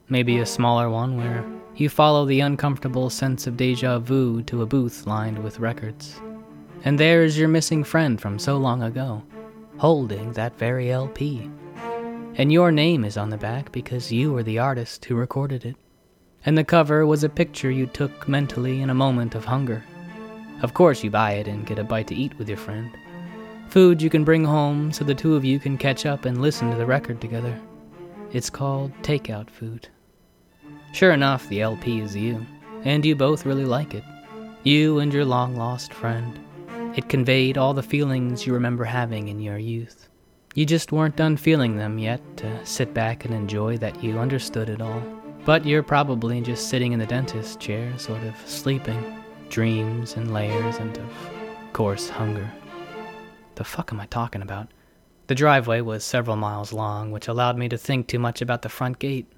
maybe 0.10 0.38
a 0.38 0.46
smaller 0.46 0.90
one 0.90 1.18
where 1.18 1.46
you 1.75 1.90
follow 1.90 2.25
the 2.25 2.40
uncomfortable 2.40 3.10
sense 3.10 3.48
of 3.48 3.58
deja 3.58 4.00
vu 4.00 4.42
to 4.44 4.62
a 4.62 4.66
booth 4.66 5.06
lined 5.06 5.44
with 5.44 5.60
records. 5.60 6.20
And 6.86 7.00
there 7.00 7.24
is 7.24 7.38
your 7.38 7.50
missing 7.50 7.84
friend 7.84 8.22
from 8.22 8.40
so 8.40 8.58
long 8.58 8.84
ago, 8.84 9.24
holding 9.78 10.32
that 10.34 10.58
very 10.58 10.92
LP. 10.92 11.50
And 12.36 12.52
your 12.52 12.72
name 12.72 13.04
is 13.04 13.18
on 13.18 13.30
the 13.30 13.38
back 13.38 13.72
because 13.72 14.12
you 14.12 14.32
were 14.32 14.44
the 14.44 14.60
artist 14.60 15.04
who 15.06 15.16
recorded 15.16 15.66
it. 15.66 15.75
And 16.46 16.58
the 16.58 16.64
cover 16.64 17.06
was 17.06 17.24
a 17.24 17.30
picture 17.30 17.72
you 17.72 17.88
took 17.88 18.30
mentally 18.30 18.82
in 18.82 18.90
a 18.90 18.94
moment 18.94 19.36
of 19.36 19.46
hunger. 19.46 19.84
Of 20.62 20.74
course, 20.74 21.04
you 21.04 21.10
buy 21.10 21.34
it 21.34 21.48
and 21.48 21.66
get 21.66 21.80
a 21.80 21.84
bite 21.84 22.08
to 22.08 22.16
eat 22.16 22.38
with 22.38 22.48
your 22.48 22.58
friend. 22.58 22.92
Food 23.69 24.01
you 24.01 24.10
can 24.10 24.24
bring 24.24 24.45
home 24.45 24.91
so 24.91 25.03
the 25.03 25.15
two 25.15 25.36
of 25.36 25.43
you 25.43 25.60
can 25.60 25.77
catch 25.77 26.05
up 26.05 26.25
and 26.25 26.41
listen 26.41 26.72
to 26.72 26.77
the 26.77 26.86
record 26.86 27.19
together. 27.19 27.60
It's 28.31 28.50
called 28.50 28.91
takeout 29.01 29.50
food. 29.50 29.88
Sure 30.93 31.12
enough, 31.12 31.48
the 31.50 31.62
LP 31.62 32.00
is 32.00 32.15
you, 32.15 32.45
and 32.84 33.05
you 33.05 33.15
both 33.15 33.45
really 33.45 33.65
like 33.65 33.93
it. 33.93 34.03
You 34.63 35.00
and 35.00 35.13
your 35.13 35.25
long 35.25 35.55
lost 35.55 35.93
friend. 35.93 36.39
It 36.95 37.10
conveyed 37.10 37.57
all 37.57 37.74
the 37.74 37.84
feelings 37.84 38.48
you 38.48 38.53
remember 38.53 38.86
having 38.86 39.27
in 39.27 39.41
your 39.41 39.57
youth. 39.57 40.07
You 40.53 40.65
just 40.65 40.93
weren't 40.93 41.17
done 41.17 41.36
feeling 41.36 41.75
them 41.75 42.00
yet 42.00 42.22
to 42.38 42.65
sit 42.65 42.93
back 42.93 43.25
and 43.25 43.34
enjoy 43.34 43.77
that 43.79 44.01
you 44.01 44.17
understood 44.17 44.69
it 44.69 44.81
all. 44.81 45.03
But 45.43 45.65
you're 45.65 45.84
probably 45.84 46.39
just 46.39 46.69
sitting 46.69 46.93
in 46.93 47.00
the 47.00 47.05
dentist 47.05 47.60
chair, 47.60 47.98
sort 48.00 48.24
of 48.24 48.36
sleeping. 48.45 49.22
Dreams 49.50 50.15
and 50.15 50.34
layers 50.34 50.77
and, 50.77 50.98
of 50.98 51.12
course, 51.74 52.10
hunger. 52.10 52.50
The 53.56 53.64
fuck 53.64 53.94
am 53.94 54.02
I 54.02 54.06
talking 54.08 54.42
about? 54.42 54.68
The 55.28 55.36
driveway 55.36 55.80
was 55.80 56.04
several 56.04 56.36
miles 56.36 56.74
long, 56.74 57.12
which 57.12 57.30
allowed 57.30 57.58
me 57.58 57.70
to 57.70 57.78
think 57.78 58.06
too 58.08 58.20
much 58.20 58.42
about 58.42 58.64
the 58.64 58.70
front 58.70 59.00
gate. 59.00 59.32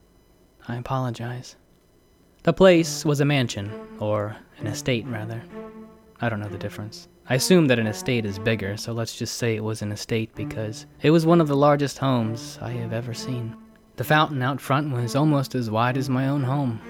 I 0.68 0.76
apologize. 0.76 1.56
The 2.42 2.52
place 2.52 3.06
was 3.06 3.22
a 3.22 3.26
mansion, 3.26 3.72
or 4.00 4.36
an 4.58 4.66
estate, 4.66 5.06
rather. 5.06 5.44
I 6.20 6.30
don't 6.30 6.40
know 6.40 6.50
the 6.50 6.58
difference. 6.58 7.08
I 7.30 7.36
assume 7.36 7.68
that 7.68 7.78
an 7.78 7.86
estate 7.86 8.26
is 8.26 8.40
bigger, 8.40 8.76
so 8.76 8.92
let's 8.92 9.16
just 9.16 9.36
say 9.36 9.56
it 9.56 9.64
was 9.64 9.84
an 9.84 9.92
estate 9.92 10.34
because 10.34 10.88
it 11.04 11.12
was 11.12 11.28
one 11.28 11.40
of 11.40 11.48
the 11.48 11.56
largest 11.56 12.00
homes 12.00 12.58
I 12.60 12.72
have 12.72 12.94
ever 12.94 13.14
seen. 13.14 13.56
The 13.98 14.04
fountain 14.04 14.42
out 14.42 14.60
front 14.60 14.92
was 14.92 15.16
almost 15.16 15.54
as 15.54 15.70
wide 15.70 15.96
as 15.96 16.10
my 16.10 16.28
own 16.28 16.44
home. 16.44 16.82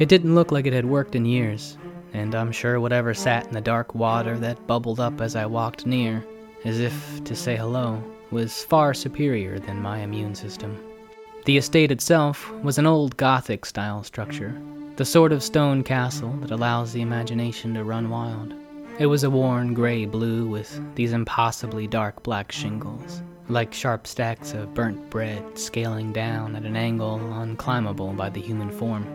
It 0.00 0.08
didn't 0.08 0.34
look 0.34 0.50
like 0.50 0.66
it 0.66 0.72
had 0.72 0.86
worked 0.86 1.14
in 1.14 1.26
years, 1.26 1.78
and 2.12 2.34
I'm 2.34 2.50
sure 2.50 2.80
whatever 2.80 3.14
sat 3.14 3.46
in 3.46 3.52
the 3.52 3.60
dark 3.60 3.94
water 3.94 4.36
that 4.40 4.66
bubbled 4.66 4.98
up 4.98 5.20
as 5.20 5.36
I 5.36 5.46
walked 5.46 5.86
near 5.86 6.24
as 6.64 6.80
if 6.80 7.22
to 7.24 7.34
say 7.34 7.56
hello, 7.56 8.02
was 8.30 8.64
far 8.64 8.94
superior 8.94 9.58
than 9.58 9.82
my 9.82 9.98
immune 9.98 10.34
system. 10.34 10.76
The 11.44 11.56
estate 11.56 11.90
itself 11.90 12.50
was 12.62 12.78
an 12.78 12.86
old 12.86 13.16
Gothic 13.16 13.66
style 13.66 14.04
structure, 14.04 14.54
the 14.96 15.04
sort 15.04 15.32
of 15.32 15.42
stone 15.42 15.82
castle 15.82 16.32
that 16.40 16.50
allows 16.50 16.92
the 16.92 17.02
imagination 17.02 17.74
to 17.74 17.84
run 17.84 18.10
wild. 18.10 18.54
It 18.98 19.06
was 19.06 19.24
a 19.24 19.30
worn 19.30 19.74
gray 19.74 20.06
blue 20.06 20.46
with 20.46 20.80
these 20.94 21.12
impossibly 21.12 21.86
dark 21.86 22.22
black 22.22 22.52
shingles, 22.52 23.22
like 23.48 23.74
sharp 23.74 24.06
stacks 24.06 24.52
of 24.52 24.72
burnt 24.74 25.10
bread 25.10 25.58
scaling 25.58 26.12
down 26.12 26.54
at 26.54 26.62
an 26.62 26.76
angle 26.76 27.18
unclimbable 27.18 28.16
by 28.16 28.30
the 28.30 28.40
human 28.40 28.70
form. 28.70 29.06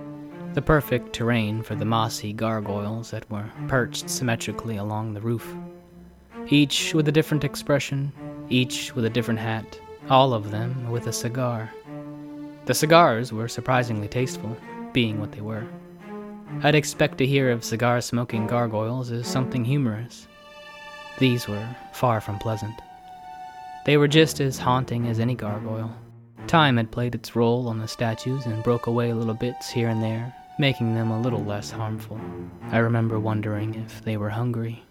The 0.53 0.61
perfect 0.61 1.13
terrain 1.13 1.61
for 1.61 1.75
the 1.75 1.85
mossy 1.85 2.33
gargoyles 2.33 3.11
that 3.11 3.29
were 3.29 3.49
perched 3.67 4.09
symmetrically 4.09 4.77
along 4.77 5.13
the 5.13 5.21
roof 5.21 5.55
each 6.49 6.93
with 6.93 7.07
a 7.07 7.11
different 7.11 7.43
expression, 7.43 8.11
each 8.49 8.95
with 8.95 9.05
a 9.05 9.09
different 9.09 9.39
hat, 9.39 9.79
all 10.09 10.33
of 10.33 10.51
them 10.51 10.89
with 10.89 11.07
a 11.07 11.13
cigar. 11.13 11.71
The 12.65 12.73
cigars 12.73 13.33
were 13.33 13.47
surprisingly 13.47 14.07
tasteful, 14.07 14.55
being 14.93 15.19
what 15.19 15.31
they 15.31 15.41
were. 15.41 15.65
I'd 16.63 16.75
expect 16.75 17.17
to 17.17 17.25
hear 17.25 17.51
of 17.51 17.63
cigar 17.63 18.01
smoking 18.01 18.47
gargoyles 18.47 19.11
as 19.11 19.27
something 19.27 19.65
humorous. 19.65 20.27
These 21.19 21.47
were 21.47 21.67
far 21.93 22.21
from 22.21 22.39
pleasant. 22.39 22.75
They 23.85 23.97
were 23.97 24.07
just 24.07 24.39
as 24.39 24.57
haunting 24.57 25.07
as 25.07 25.19
any 25.19 25.35
gargoyle. 25.35 25.93
Time 26.47 26.77
had 26.77 26.91
played 26.91 27.15
its 27.15 27.35
role 27.35 27.67
on 27.67 27.79
the 27.79 27.87
statues 27.87 28.45
and 28.45 28.63
broke 28.63 28.87
away 28.87 29.11
little 29.11 29.33
bits 29.33 29.69
here 29.69 29.89
and 29.89 30.01
there, 30.01 30.33
making 30.59 30.93
them 30.93 31.11
a 31.11 31.21
little 31.21 31.43
less 31.43 31.71
harmful. 31.71 32.19
I 32.71 32.77
remember 32.77 33.19
wondering 33.19 33.75
if 33.75 34.03
they 34.03 34.15
were 34.15 34.29
hungry. 34.29 34.83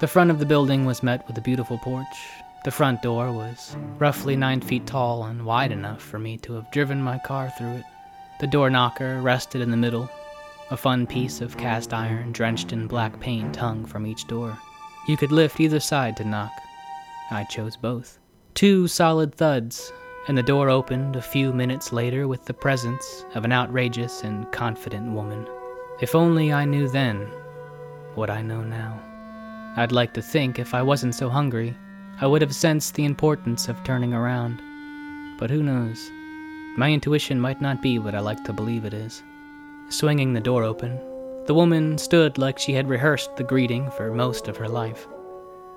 The 0.00 0.06
front 0.06 0.30
of 0.30 0.38
the 0.38 0.46
building 0.46 0.84
was 0.84 1.02
met 1.02 1.26
with 1.26 1.36
a 1.38 1.40
beautiful 1.40 1.76
porch. 1.78 2.06
The 2.64 2.70
front 2.70 3.02
door 3.02 3.32
was 3.32 3.76
roughly 3.98 4.36
nine 4.36 4.60
feet 4.60 4.86
tall 4.86 5.24
and 5.24 5.44
wide 5.44 5.72
enough 5.72 6.00
for 6.00 6.20
me 6.20 6.38
to 6.38 6.52
have 6.52 6.70
driven 6.70 7.02
my 7.02 7.18
car 7.18 7.50
through 7.58 7.78
it. 7.78 7.84
The 8.38 8.46
door 8.46 8.70
knocker 8.70 9.20
rested 9.20 9.60
in 9.60 9.72
the 9.72 9.76
middle. 9.76 10.08
A 10.70 10.76
fun 10.76 11.04
piece 11.04 11.40
of 11.40 11.56
cast 11.56 11.92
iron 11.92 12.30
drenched 12.30 12.72
in 12.72 12.86
black 12.86 13.18
paint 13.18 13.56
hung 13.56 13.84
from 13.84 14.06
each 14.06 14.28
door. 14.28 14.56
You 15.08 15.16
could 15.16 15.32
lift 15.32 15.58
either 15.58 15.80
side 15.80 16.16
to 16.18 16.24
knock. 16.24 16.52
I 17.32 17.42
chose 17.42 17.76
both. 17.76 18.20
Two 18.54 18.86
solid 18.86 19.34
thuds, 19.34 19.92
and 20.28 20.38
the 20.38 20.44
door 20.44 20.68
opened 20.68 21.16
a 21.16 21.22
few 21.22 21.52
minutes 21.52 21.92
later 21.92 22.28
with 22.28 22.44
the 22.44 22.54
presence 22.54 23.24
of 23.34 23.44
an 23.44 23.52
outrageous 23.52 24.22
and 24.22 24.50
confident 24.52 25.10
woman. 25.10 25.44
If 26.00 26.14
only 26.14 26.52
I 26.52 26.66
knew 26.66 26.88
then 26.88 27.26
what 28.14 28.30
I 28.30 28.42
know 28.42 28.62
now. 28.62 29.07
I'd 29.78 29.92
like 29.92 30.12
to 30.14 30.22
think 30.22 30.58
if 30.58 30.74
I 30.74 30.82
wasn't 30.82 31.14
so 31.14 31.28
hungry, 31.28 31.72
I 32.20 32.26
would 32.26 32.42
have 32.42 32.52
sensed 32.52 32.96
the 32.96 33.04
importance 33.04 33.68
of 33.68 33.84
turning 33.84 34.12
around. 34.12 34.60
But 35.38 35.50
who 35.50 35.62
knows? 35.62 36.10
My 36.76 36.90
intuition 36.90 37.40
might 37.40 37.60
not 37.60 37.80
be 37.80 38.00
what 38.00 38.16
I 38.16 38.18
like 38.18 38.42
to 38.42 38.52
believe 38.52 38.84
it 38.84 38.92
is. 38.92 39.22
Swinging 39.88 40.32
the 40.32 40.40
door 40.40 40.64
open, 40.64 40.98
the 41.46 41.54
woman 41.54 41.96
stood 41.96 42.38
like 42.38 42.58
she 42.58 42.72
had 42.72 42.88
rehearsed 42.88 43.36
the 43.36 43.44
greeting 43.44 43.88
for 43.92 44.12
most 44.12 44.48
of 44.48 44.56
her 44.56 44.68
life. 44.68 45.06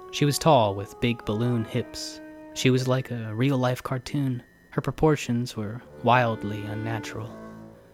She 0.10 0.26
was 0.26 0.40
tall 0.40 0.74
with 0.74 1.00
big 1.00 1.24
balloon 1.26 1.64
hips. 1.64 2.20
She 2.56 2.72
was 2.72 2.88
like 2.88 3.12
a 3.12 3.36
real 3.36 3.60
life 3.60 3.84
cartoon. 3.84 4.42
Her 4.72 4.82
proportions 4.82 5.56
were 5.56 5.80
wildly 6.02 6.66
unnatural. 6.66 7.30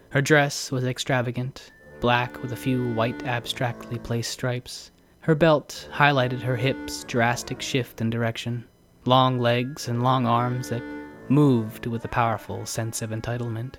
Her 0.08 0.22
dress 0.22 0.72
was 0.72 0.84
extravagant, 0.84 1.70
black 2.00 2.40
with 2.40 2.52
a 2.52 2.56
few 2.56 2.94
white 2.94 3.26
abstractly 3.26 3.98
placed 3.98 4.30
stripes. 4.30 4.90
Her 5.20 5.34
belt 5.34 5.88
highlighted 5.92 6.40
her 6.40 6.56
hips' 6.56 7.04
drastic 7.04 7.60
shift 7.60 8.00
in 8.00 8.08
direction, 8.08 8.64
long 9.04 9.38
legs 9.38 9.88
and 9.88 10.02
long 10.02 10.26
arms 10.26 10.70
that 10.70 10.82
moved 11.28 11.86
with 11.86 12.04
a 12.04 12.08
powerful 12.08 12.64
sense 12.64 13.02
of 13.02 13.10
entitlement. 13.10 13.74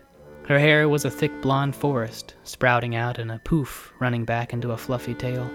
Her 0.47 0.59
hair 0.59 0.89
was 0.89 1.05
a 1.05 1.11
thick 1.11 1.41
blonde 1.41 1.75
forest, 1.75 2.35
sprouting 2.43 2.95
out 2.95 3.19
in 3.19 3.29
a 3.29 3.41
poof 3.45 3.93
running 3.99 4.25
back 4.25 4.53
into 4.53 4.71
a 4.71 4.77
fluffy 4.77 5.13
tail. 5.13 5.49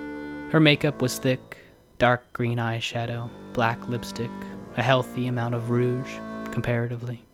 Her 0.50 0.60
makeup 0.60 1.02
was 1.02 1.18
thick, 1.18 1.58
dark 1.98 2.32
green 2.32 2.58
eyeshadow, 2.58 3.30
black 3.52 3.88
lipstick, 3.88 4.30
a 4.76 4.82
healthy 4.82 5.26
amount 5.26 5.54
of 5.54 5.70
rouge, 5.70 6.10
comparatively. 6.50 7.24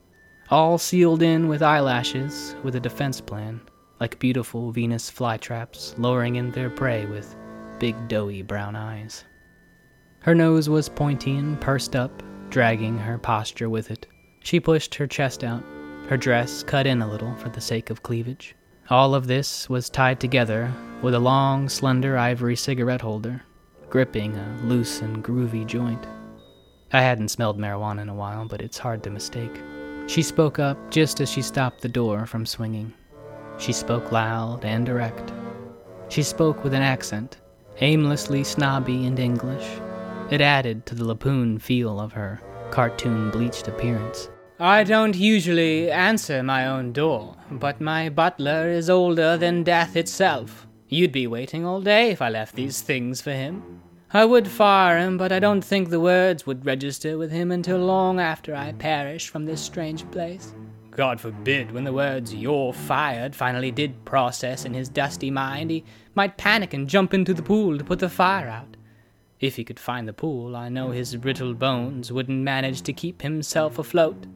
All 0.50 0.78
sealed 0.78 1.22
in 1.22 1.48
with 1.48 1.62
eyelashes 1.62 2.56
with 2.62 2.74
a 2.74 2.80
defense 2.80 3.20
plan, 3.20 3.60
like 4.00 4.18
beautiful 4.18 4.72
Venus 4.72 5.10
flytraps 5.10 5.94
lowering 5.98 6.36
in 6.36 6.50
their 6.50 6.70
prey 6.70 7.06
with 7.06 7.36
big 7.80 7.96
doughy 8.06 8.42
brown 8.42 8.76
eyes. 8.76 9.24
Her 10.20 10.34
nose 10.34 10.68
was 10.68 10.88
pointy 10.88 11.36
and 11.36 11.60
pursed 11.60 11.96
up, 11.96 12.22
dragging 12.50 12.98
her 12.98 13.18
posture 13.18 13.70
with 13.70 13.90
it. 13.90 14.06
She 14.40 14.60
pushed 14.60 14.94
her 14.94 15.06
chest 15.06 15.42
out, 15.42 15.64
her 16.08 16.16
dress 16.16 16.62
cut 16.62 16.86
in 16.86 17.00
a 17.02 17.10
little 17.10 17.34
for 17.36 17.48
the 17.48 17.60
sake 17.60 17.90
of 17.90 18.02
cleavage. 18.02 18.54
All 18.90 19.14
of 19.14 19.26
this 19.26 19.68
was 19.68 19.88
tied 19.88 20.20
together 20.20 20.70
with 21.00 21.14
a 21.14 21.18
long, 21.18 21.68
slender 21.68 22.18
ivory 22.18 22.56
cigarette 22.56 23.00
holder, 23.00 23.42
gripping 23.88 24.36
a 24.36 24.60
loose 24.62 25.00
and 25.00 25.24
groovy 25.24 25.66
joint. 25.66 26.06
I 26.92 27.00
hadn't 27.00 27.28
smelled 27.28 27.58
marijuana 27.58 28.02
in 28.02 28.08
a 28.08 28.14
while, 28.14 28.46
but 28.46 28.60
it's 28.60 28.78
hard 28.78 29.02
to 29.04 29.10
mistake. 29.10 29.58
She 30.06 30.22
spoke 30.22 30.58
up 30.58 30.90
just 30.90 31.20
as 31.20 31.30
she 31.30 31.40
stopped 31.40 31.80
the 31.80 31.88
door 31.88 32.26
from 32.26 32.44
swinging. 32.44 32.92
She 33.58 33.72
spoke 33.72 34.12
loud 34.12 34.64
and 34.64 34.84
direct. 34.84 35.32
She 36.08 36.22
spoke 36.24 36.64
with 36.64 36.74
an 36.74 36.82
accent, 36.82 37.38
aimlessly 37.80 38.44
snobby 38.44 39.06
and 39.06 39.18
English. 39.18 39.66
It 40.30 40.40
added 40.40 40.86
to 40.86 40.94
the 40.94 41.04
Lapoon 41.04 41.58
feel 41.58 42.00
of 42.00 42.12
her 42.12 42.40
cartoon 42.70 43.30
bleached 43.30 43.68
appearance. 43.68 44.28
I 44.58 44.84
don't 44.84 45.16
usually 45.16 45.90
answer 45.90 46.42
my 46.42 46.66
own 46.66 46.92
door, 46.92 47.36
but 47.50 47.80
my 47.80 48.10
butler 48.10 48.68
is 48.68 48.90
older 48.90 49.36
than 49.36 49.64
death 49.64 49.96
itself. 49.96 50.66
You'd 50.88 51.12
be 51.12 51.26
waiting 51.26 51.64
all 51.64 51.80
day 51.80 52.10
if 52.10 52.20
I 52.20 52.28
left 52.28 52.54
these 52.54 52.80
things 52.80 53.20
for 53.20 53.32
him. 53.32 53.80
I 54.12 54.24
would 54.24 54.48
fire 54.48 54.98
him, 54.98 55.16
but 55.16 55.30
I 55.30 55.38
don't 55.38 55.64
think 55.64 55.88
the 55.88 56.00
words 56.00 56.44
would 56.44 56.66
register 56.66 57.16
with 57.16 57.30
him 57.30 57.52
until 57.52 57.78
long 57.78 58.18
after 58.18 58.54
I 58.54 58.72
perish 58.72 59.28
from 59.28 59.46
this 59.46 59.60
strange 59.60 60.08
place. 60.10 60.52
God 60.90 61.20
forbid, 61.20 61.70
when 61.70 61.84
the 61.84 61.92
words 61.92 62.34
you're 62.34 62.72
fired 62.72 63.34
finally 63.34 63.70
did 63.70 64.04
process 64.04 64.64
in 64.64 64.74
his 64.74 64.88
dusty 64.88 65.30
mind, 65.30 65.70
he 65.70 65.84
might 66.14 66.36
panic 66.36 66.74
and 66.74 66.88
jump 66.88 67.14
into 67.14 67.32
the 67.32 67.42
pool 67.42 67.78
to 67.78 67.84
put 67.84 68.00
the 68.00 68.08
fire 68.08 68.48
out. 68.48 68.76
If 69.38 69.56
he 69.56 69.64
could 69.64 69.80
find 69.80 70.06
the 70.06 70.12
pool, 70.12 70.56
I 70.56 70.68
know 70.68 70.90
his 70.90 71.16
brittle 71.16 71.54
bones 71.54 72.12
wouldn't 72.12 72.42
manage 72.42 72.82
to 72.82 72.92
keep 72.92 73.22
himself 73.22 73.78
afloat. 73.78 74.26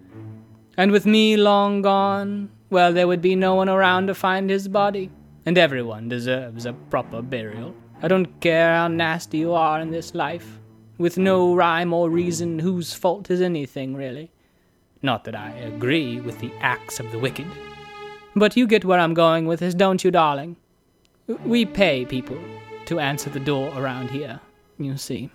And 0.77 0.91
with 0.91 1.07
me 1.07 1.37
long 1.37 1.83
gone, 1.83 2.51
well, 2.71 2.93
there 2.93 3.07
would 3.07 3.21
be 3.21 3.37
no 3.37 3.55
one 3.55 3.69
around 3.69 4.07
to 4.07 4.15
find 4.15 4.49
his 4.49 4.67
body, 4.67 5.11
and 5.45 5.59
everyone 5.59 6.09
deserves 6.09 6.67
a 6.67 6.73
proper 6.73 7.21
burial. 7.21 7.75
I 8.03 8.09
don't 8.09 8.41
care 8.41 8.75
how 8.75 8.89
nasty 8.89 9.39
you 9.39 9.53
are 9.53 9.81
in 9.81 9.91
this 9.91 10.15
life. 10.15 10.61
With 10.99 11.19
no 11.19 11.55
rhyme 11.55 11.93
or 11.93 12.09
reason, 12.09 12.59
whose 12.59 12.95
fault 12.95 13.31
is 13.31 13.41
anything, 13.41 13.95
really? 13.95 14.31
Not 15.05 15.25
that 15.25 15.37
I 15.37 15.51
agree 15.51 16.19
with 16.23 16.39
the 16.39 16.51
acts 16.63 16.99
of 16.99 17.13
the 17.13 17.19
wicked. 17.19 17.47
But 18.35 18.57
you 18.57 18.67
get 18.67 18.87
where 18.87 18.99
I'm 18.99 19.13
going 19.13 19.47
with 19.47 19.61
this, 19.61 19.75
don't 19.75 20.03
you, 20.03 20.11
darling? 20.11 20.57
We 21.45 21.67
pay 21.67 22.07
people 22.07 22.39
to 22.87 23.01
answer 23.01 23.29
the 23.29 23.39
door 23.39 23.71
around 23.77 24.11
here, 24.11 24.41
you 24.79 24.97
see. 24.97 25.29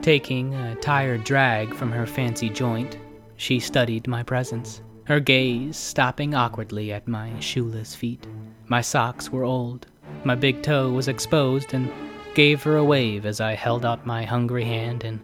Taking 0.00 0.54
a 0.54 0.74
tired 0.76 1.24
drag 1.24 1.74
from 1.74 1.92
her 1.92 2.06
fancy 2.06 2.48
joint, 2.48 2.96
she 3.36 3.60
studied 3.60 4.08
my 4.08 4.22
presence, 4.22 4.80
her 5.04 5.20
gaze 5.20 5.76
stopping 5.76 6.34
awkwardly 6.34 6.90
at 6.90 7.06
my 7.06 7.38
shoeless 7.40 7.94
feet. 7.94 8.26
My 8.68 8.80
socks 8.80 9.28
were 9.28 9.44
old, 9.44 9.86
my 10.24 10.34
big 10.34 10.62
toe 10.62 10.92
was 10.92 11.08
exposed, 11.08 11.74
and 11.74 11.92
gave 12.32 12.62
her 12.62 12.78
a 12.78 12.84
wave 12.84 13.26
as 13.26 13.38
I 13.38 13.52
held 13.52 13.84
out 13.84 14.06
my 14.06 14.24
hungry 14.24 14.64
hand 14.64 15.04
and 15.04 15.20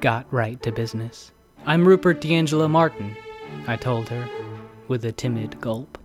got 0.00 0.32
right 0.32 0.62
to 0.62 0.72
business. 0.72 1.32
I'm 1.66 1.86
Rupert 1.86 2.22
D'Angelo 2.22 2.68
Martin, 2.68 3.14
I 3.66 3.76
told 3.76 4.08
her, 4.08 4.28
with 4.88 5.04
a 5.04 5.12
timid 5.12 5.60
gulp. 5.60 5.98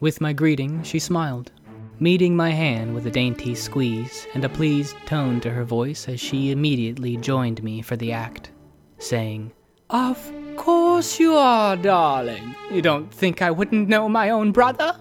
With 0.00 0.20
my 0.20 0.32
greeting, 0.32 0.82
she 0.82 0.98
smiled, 0.98 1.52
meeting 2.00 2.36
my 2.36 2.50
hand 2.50 2.94
with 2.94 3.06
a 3.06 3.10
dainty 3.10 3.54
squeeze 3.54 4.26
and 4.34 4.44
a 4.44 4.48
pleased 4.48 4.96
tone 5.06 5.40
to 5.40 5.50
her 5.50 5.64
voice 5.64 6.08
as 6.08 6.20
she 6.20 6.50
immediately 6.50 7.16
joined 7.16 7.62
me 7.62 7.82
for 7.82 7.96
the 7.96 8.12
act, 8.12 8.50
saying, 8.98 9.52
Of 9.90 10.32
course 10.56 11.20
you 11.20 11.34
are, 11.34 11.76
darling. 11.76 12.54
You 12.70 12.82
don't 12.82 13.12
think 13.12 13.42
I 13.42 13.50
wouldn't 13.50 13.88
know 13.88 14.08
my 14.08 14.30
own 14.30 14.52
brother? 14.52 15.00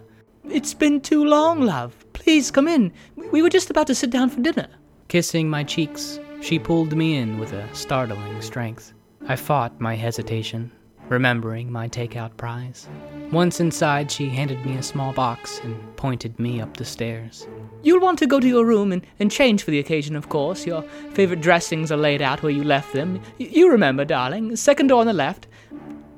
It's 0.49 0.73
been 0.73 1.01
too 1.01 1.23
long, 1.23 1.61
love. 1.61 1.95
Please 2.13 2.51
come 2.51 2.67
in. 2.67 2.91
We 3.31 3.41
were 3.41 3.49
just 3.49 3.69
about 3.69 3.87
to 3.87 3.95
sit 3.95 4.09
down 4.09 4.29
for 4.29 4.41
dinner. 4.41 4.67
Kissing 5.07 5.49
my 5.49 5.63
cheeks, 5.63 6.19
she 6.41 6.59
pulled 6.59 6.95
me 6.95 7.15
in 7.15 7.39
with 7.39 7.53
a 7.53 7.73
startling 7.73 8.41
strength. 8.41 8.93
I 9.27 9.35
fought 9.35 9.79
my 9.79 9.95
hesitation, 9.95 10.71
remembering 11.13 11.71
my 11.71 11.87
takeout 11.87 12.35
prize. 12.35 12.87
Once 13.31 13.59
inside, 13.59 14.11
she 14.11 14.27
handed 14.29 14.65
me 14.65 14.75
a 14.75 14.83
small 14.83 15.13
box 15.13 15.59
and 15.63 15.95
pointed 15.95 16.37
me 16.39 16.59
up 16.59 16.75
the 16.75 16.83
stairs. 16.83 17.47
You'll 17.83 18.01
want 18.01 18.19
to 18.19 18.27
go 18.27 18.39
to 18.39 18.47
your 18.47 18.65
room 18.65 18.91
and, 18.91 19.05
and 19.19 19.31
change 19.31 19.63
for 19.63 19.71
the 19.71 19.79
occasion, 19.79 20.15
of 20.15 20.29
course. 20.29 20.65
Your 20.65 20.81
favorite 21.13 21.41
dressings 21.41 21.91
are 21.91 21.97
laid 21.97 22.21
out 22.21 22.41
where 22.41 22.51
you 22.51 22.63
left 22.63 22.93
them. 22.93 23.21
Y- 23.39 23.49
you 23.51 23.71
remember, 23.71 24.03
darling. 24.03 24.55
Second 24.55 24.87
door 24.87 25.01
on 25.01 25.07
the 25.07 25.13
left. 25.13 25.47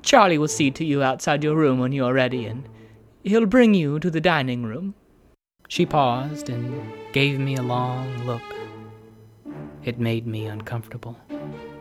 Charlie 0.02 0.38
will 0.38 0.48
see 0.48 0.72
to 0.72 0.86
you 0.86 1.04
outside 1.04 1.44
your 1.44 1.56
room 1.56 1.80
when 1.80 1.92
you're 1.92 2.14
ready, 2.14 2.46
and 2.46 2.68
he'll 3.24 3.46
bring 3.46 3.74
you 3.74 4.00
to 4.00 4.10
the 4.10 4.22
dining 4.22 4.64
room. 4.64 4.96
She 5.68 5.86
paused 5.86 6.50
and 6.50 6.94
gave 7.12 7.40
me 7.40 7.56
a 7.56 7.64
long 7.64 8.26
look. 8.26 8.44
It 9.84 10.00
made 10.00 10.26
me 10.26 10.46
uncomfortable. 10.46 11.18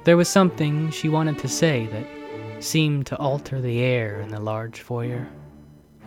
There 0.05 0.17
was 0.17 0.29
something 0.29 0.91
she 0.91 1.09
wanted 1.09 1.39
to 1.39 1.49
say 1.49 1.87
that 1.87 2.07
seemed 2.65 3.07
to 3.07 3.17
alter 3.19 3.61
the 3.61 3.81
air 3.81 4.21
in 4.21 4.29
the 4.29 4.41
large 4.41 4.81
foyer. 4.81 5.29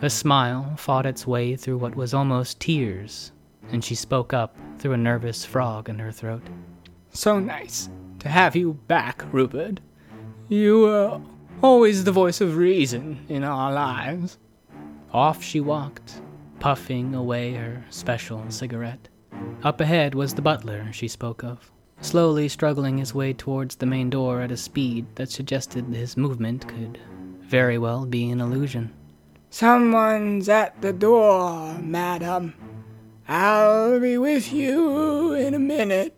A 0.02 0.10
smile 0.10 0.74
fought 0.76 1.06
its 1.06 1.26
way 1.26 1.56
through 1.56 1.78
what 1.78 1.94
was 1.94 2.12
almost 2.12 2.60
tears, 2.60 3.32
and 3.72 3.84
she 3.84 3.94
spoke 3.94 4.32
up 4.32 4.56
through 4.78 4.92
a 4.92 4.96
nervous 4.96 5.44
frog 5.44 5.88
in 5.88 5.98
her 5.98 6.12
throat. 6.12 6.42
So 7.10 7.38
nice 7.38 7.88
to 8.20 8.28
have 8.28 8.54
you 8.54 8.74
back, 8.86 9.24
Rupert. 9.32 9.80
You 10.48 10.80
were 10.80 11.20
always 11.62 12.04
the 12.04 12.12
voice 12.12 12.40
of 12.40 12.56
reason 12.56 13.24
in 13.28 13.44
our 13.44 13.72
lives. 13.72 14.38
Off 15.12 15.42
she 15.42 15.60
walked, 15.60 16.20
puffing 16.60 17.14
away 17.14 17.54
her 17.54 17.84
special 17.90 18.44
cigarette. 18.50 19.08
Up 19.62 19.80
ahead 19.80 20.14
was 20.14 20.34
the 20.34 20.42
butler 20.42 20.92
she 20.92 21.08
spoke 21.08 21.42
of, 21.42 21.70
slowly 22.00 22.48
struggling 22.48 22.98
his 22.98 23.14
way 23.14 23.32
towards 23.32 23.76
the 23.76 23.86
main 23.86 24.10
door 24.10 24.40
at 24.40 24.52
a 24.52 24.56
speed 24.56 25.06
that 25.16 25.30
suggested 25.30 25.84
his 25.86 26.16
movement 26.16 26.66
could 26.68 26.98
very 27.40 27.78
well 27.78 28.06
be 28.06 28.30
an 28.30 28.40
illusion. 28.40 28.92
Someone's 29.50 30.48
at 30.48 30.80
the 30.82 30.92
door, 30.92 31.78
madam. 31.80 32.54
I'll 33.26 33.98
be 34.00 34.18
with 34.18 34.52
you 34.52 35.32
in 35.34 35.54
a 35.54 35.58
minute. 35.58 36.14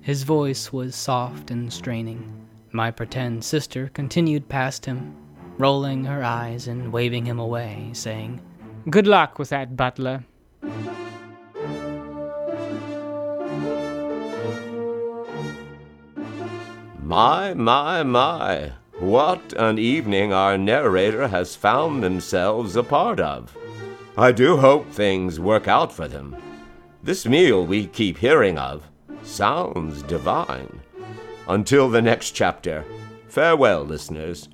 His 0.00 0.22
voice 0.22 0.72
was 0.72 0.94
soft 0.94 1.50
and 1.50 1.72
straining. 1.72 2.32
My 2.72 2.90
pretend 2.90 3.44
sister 3.44 3.90
continued 3.92 4.48
past 4.48 4.86
him, 4.86 5.16
rolling 5.58 6.04
her 6.04 6.22
eyes 6.22 6.68
and 6.68 6.92
waving 6.92 7.26
him 7.26 7.38
away, 7.38 7.90
saying, 7.92 8.40
Good 8.88 9.06
luck 9.06 9.38
with 9.38 9.48
that, 9.50 9.76
butler. 9.76 10.24
My, 17.06 17.54
my, 17.54 18.02
my. 18.02 18.72
What 18.98 19.52
an 19.56 19.78
evening 19.78 20.32
our 20.32 20.58
narrator 20.58 21.28
has 21.28 21.54
found 21.54 22.02
themselves 22.02 22.74
a 22.74 22.82
part 22.82 23.20
of. 23.20 23.56
I 24.16 24.32
do 24.32 24.56
hope 24.56 24.90
things 24.90 25.38
work 25.38 25.68
out 25.68 25.92
for 25.92 26.08
them. 26.08 26.34
This 27.04 27.24
meal 27.24 27.64
we 27.64 27.86
keep 27.86 28.18
hearing 28.18 28.58
of 28.58 28.90
sounds 29.22 30.02
divine. 30.02 30.80
Until 31.46 31.88
the 31.88 32.02
next 32.02 32.32
chapter, 32.32 32.84
farewell, 33.28 33.84
listeners. 33.84 34.48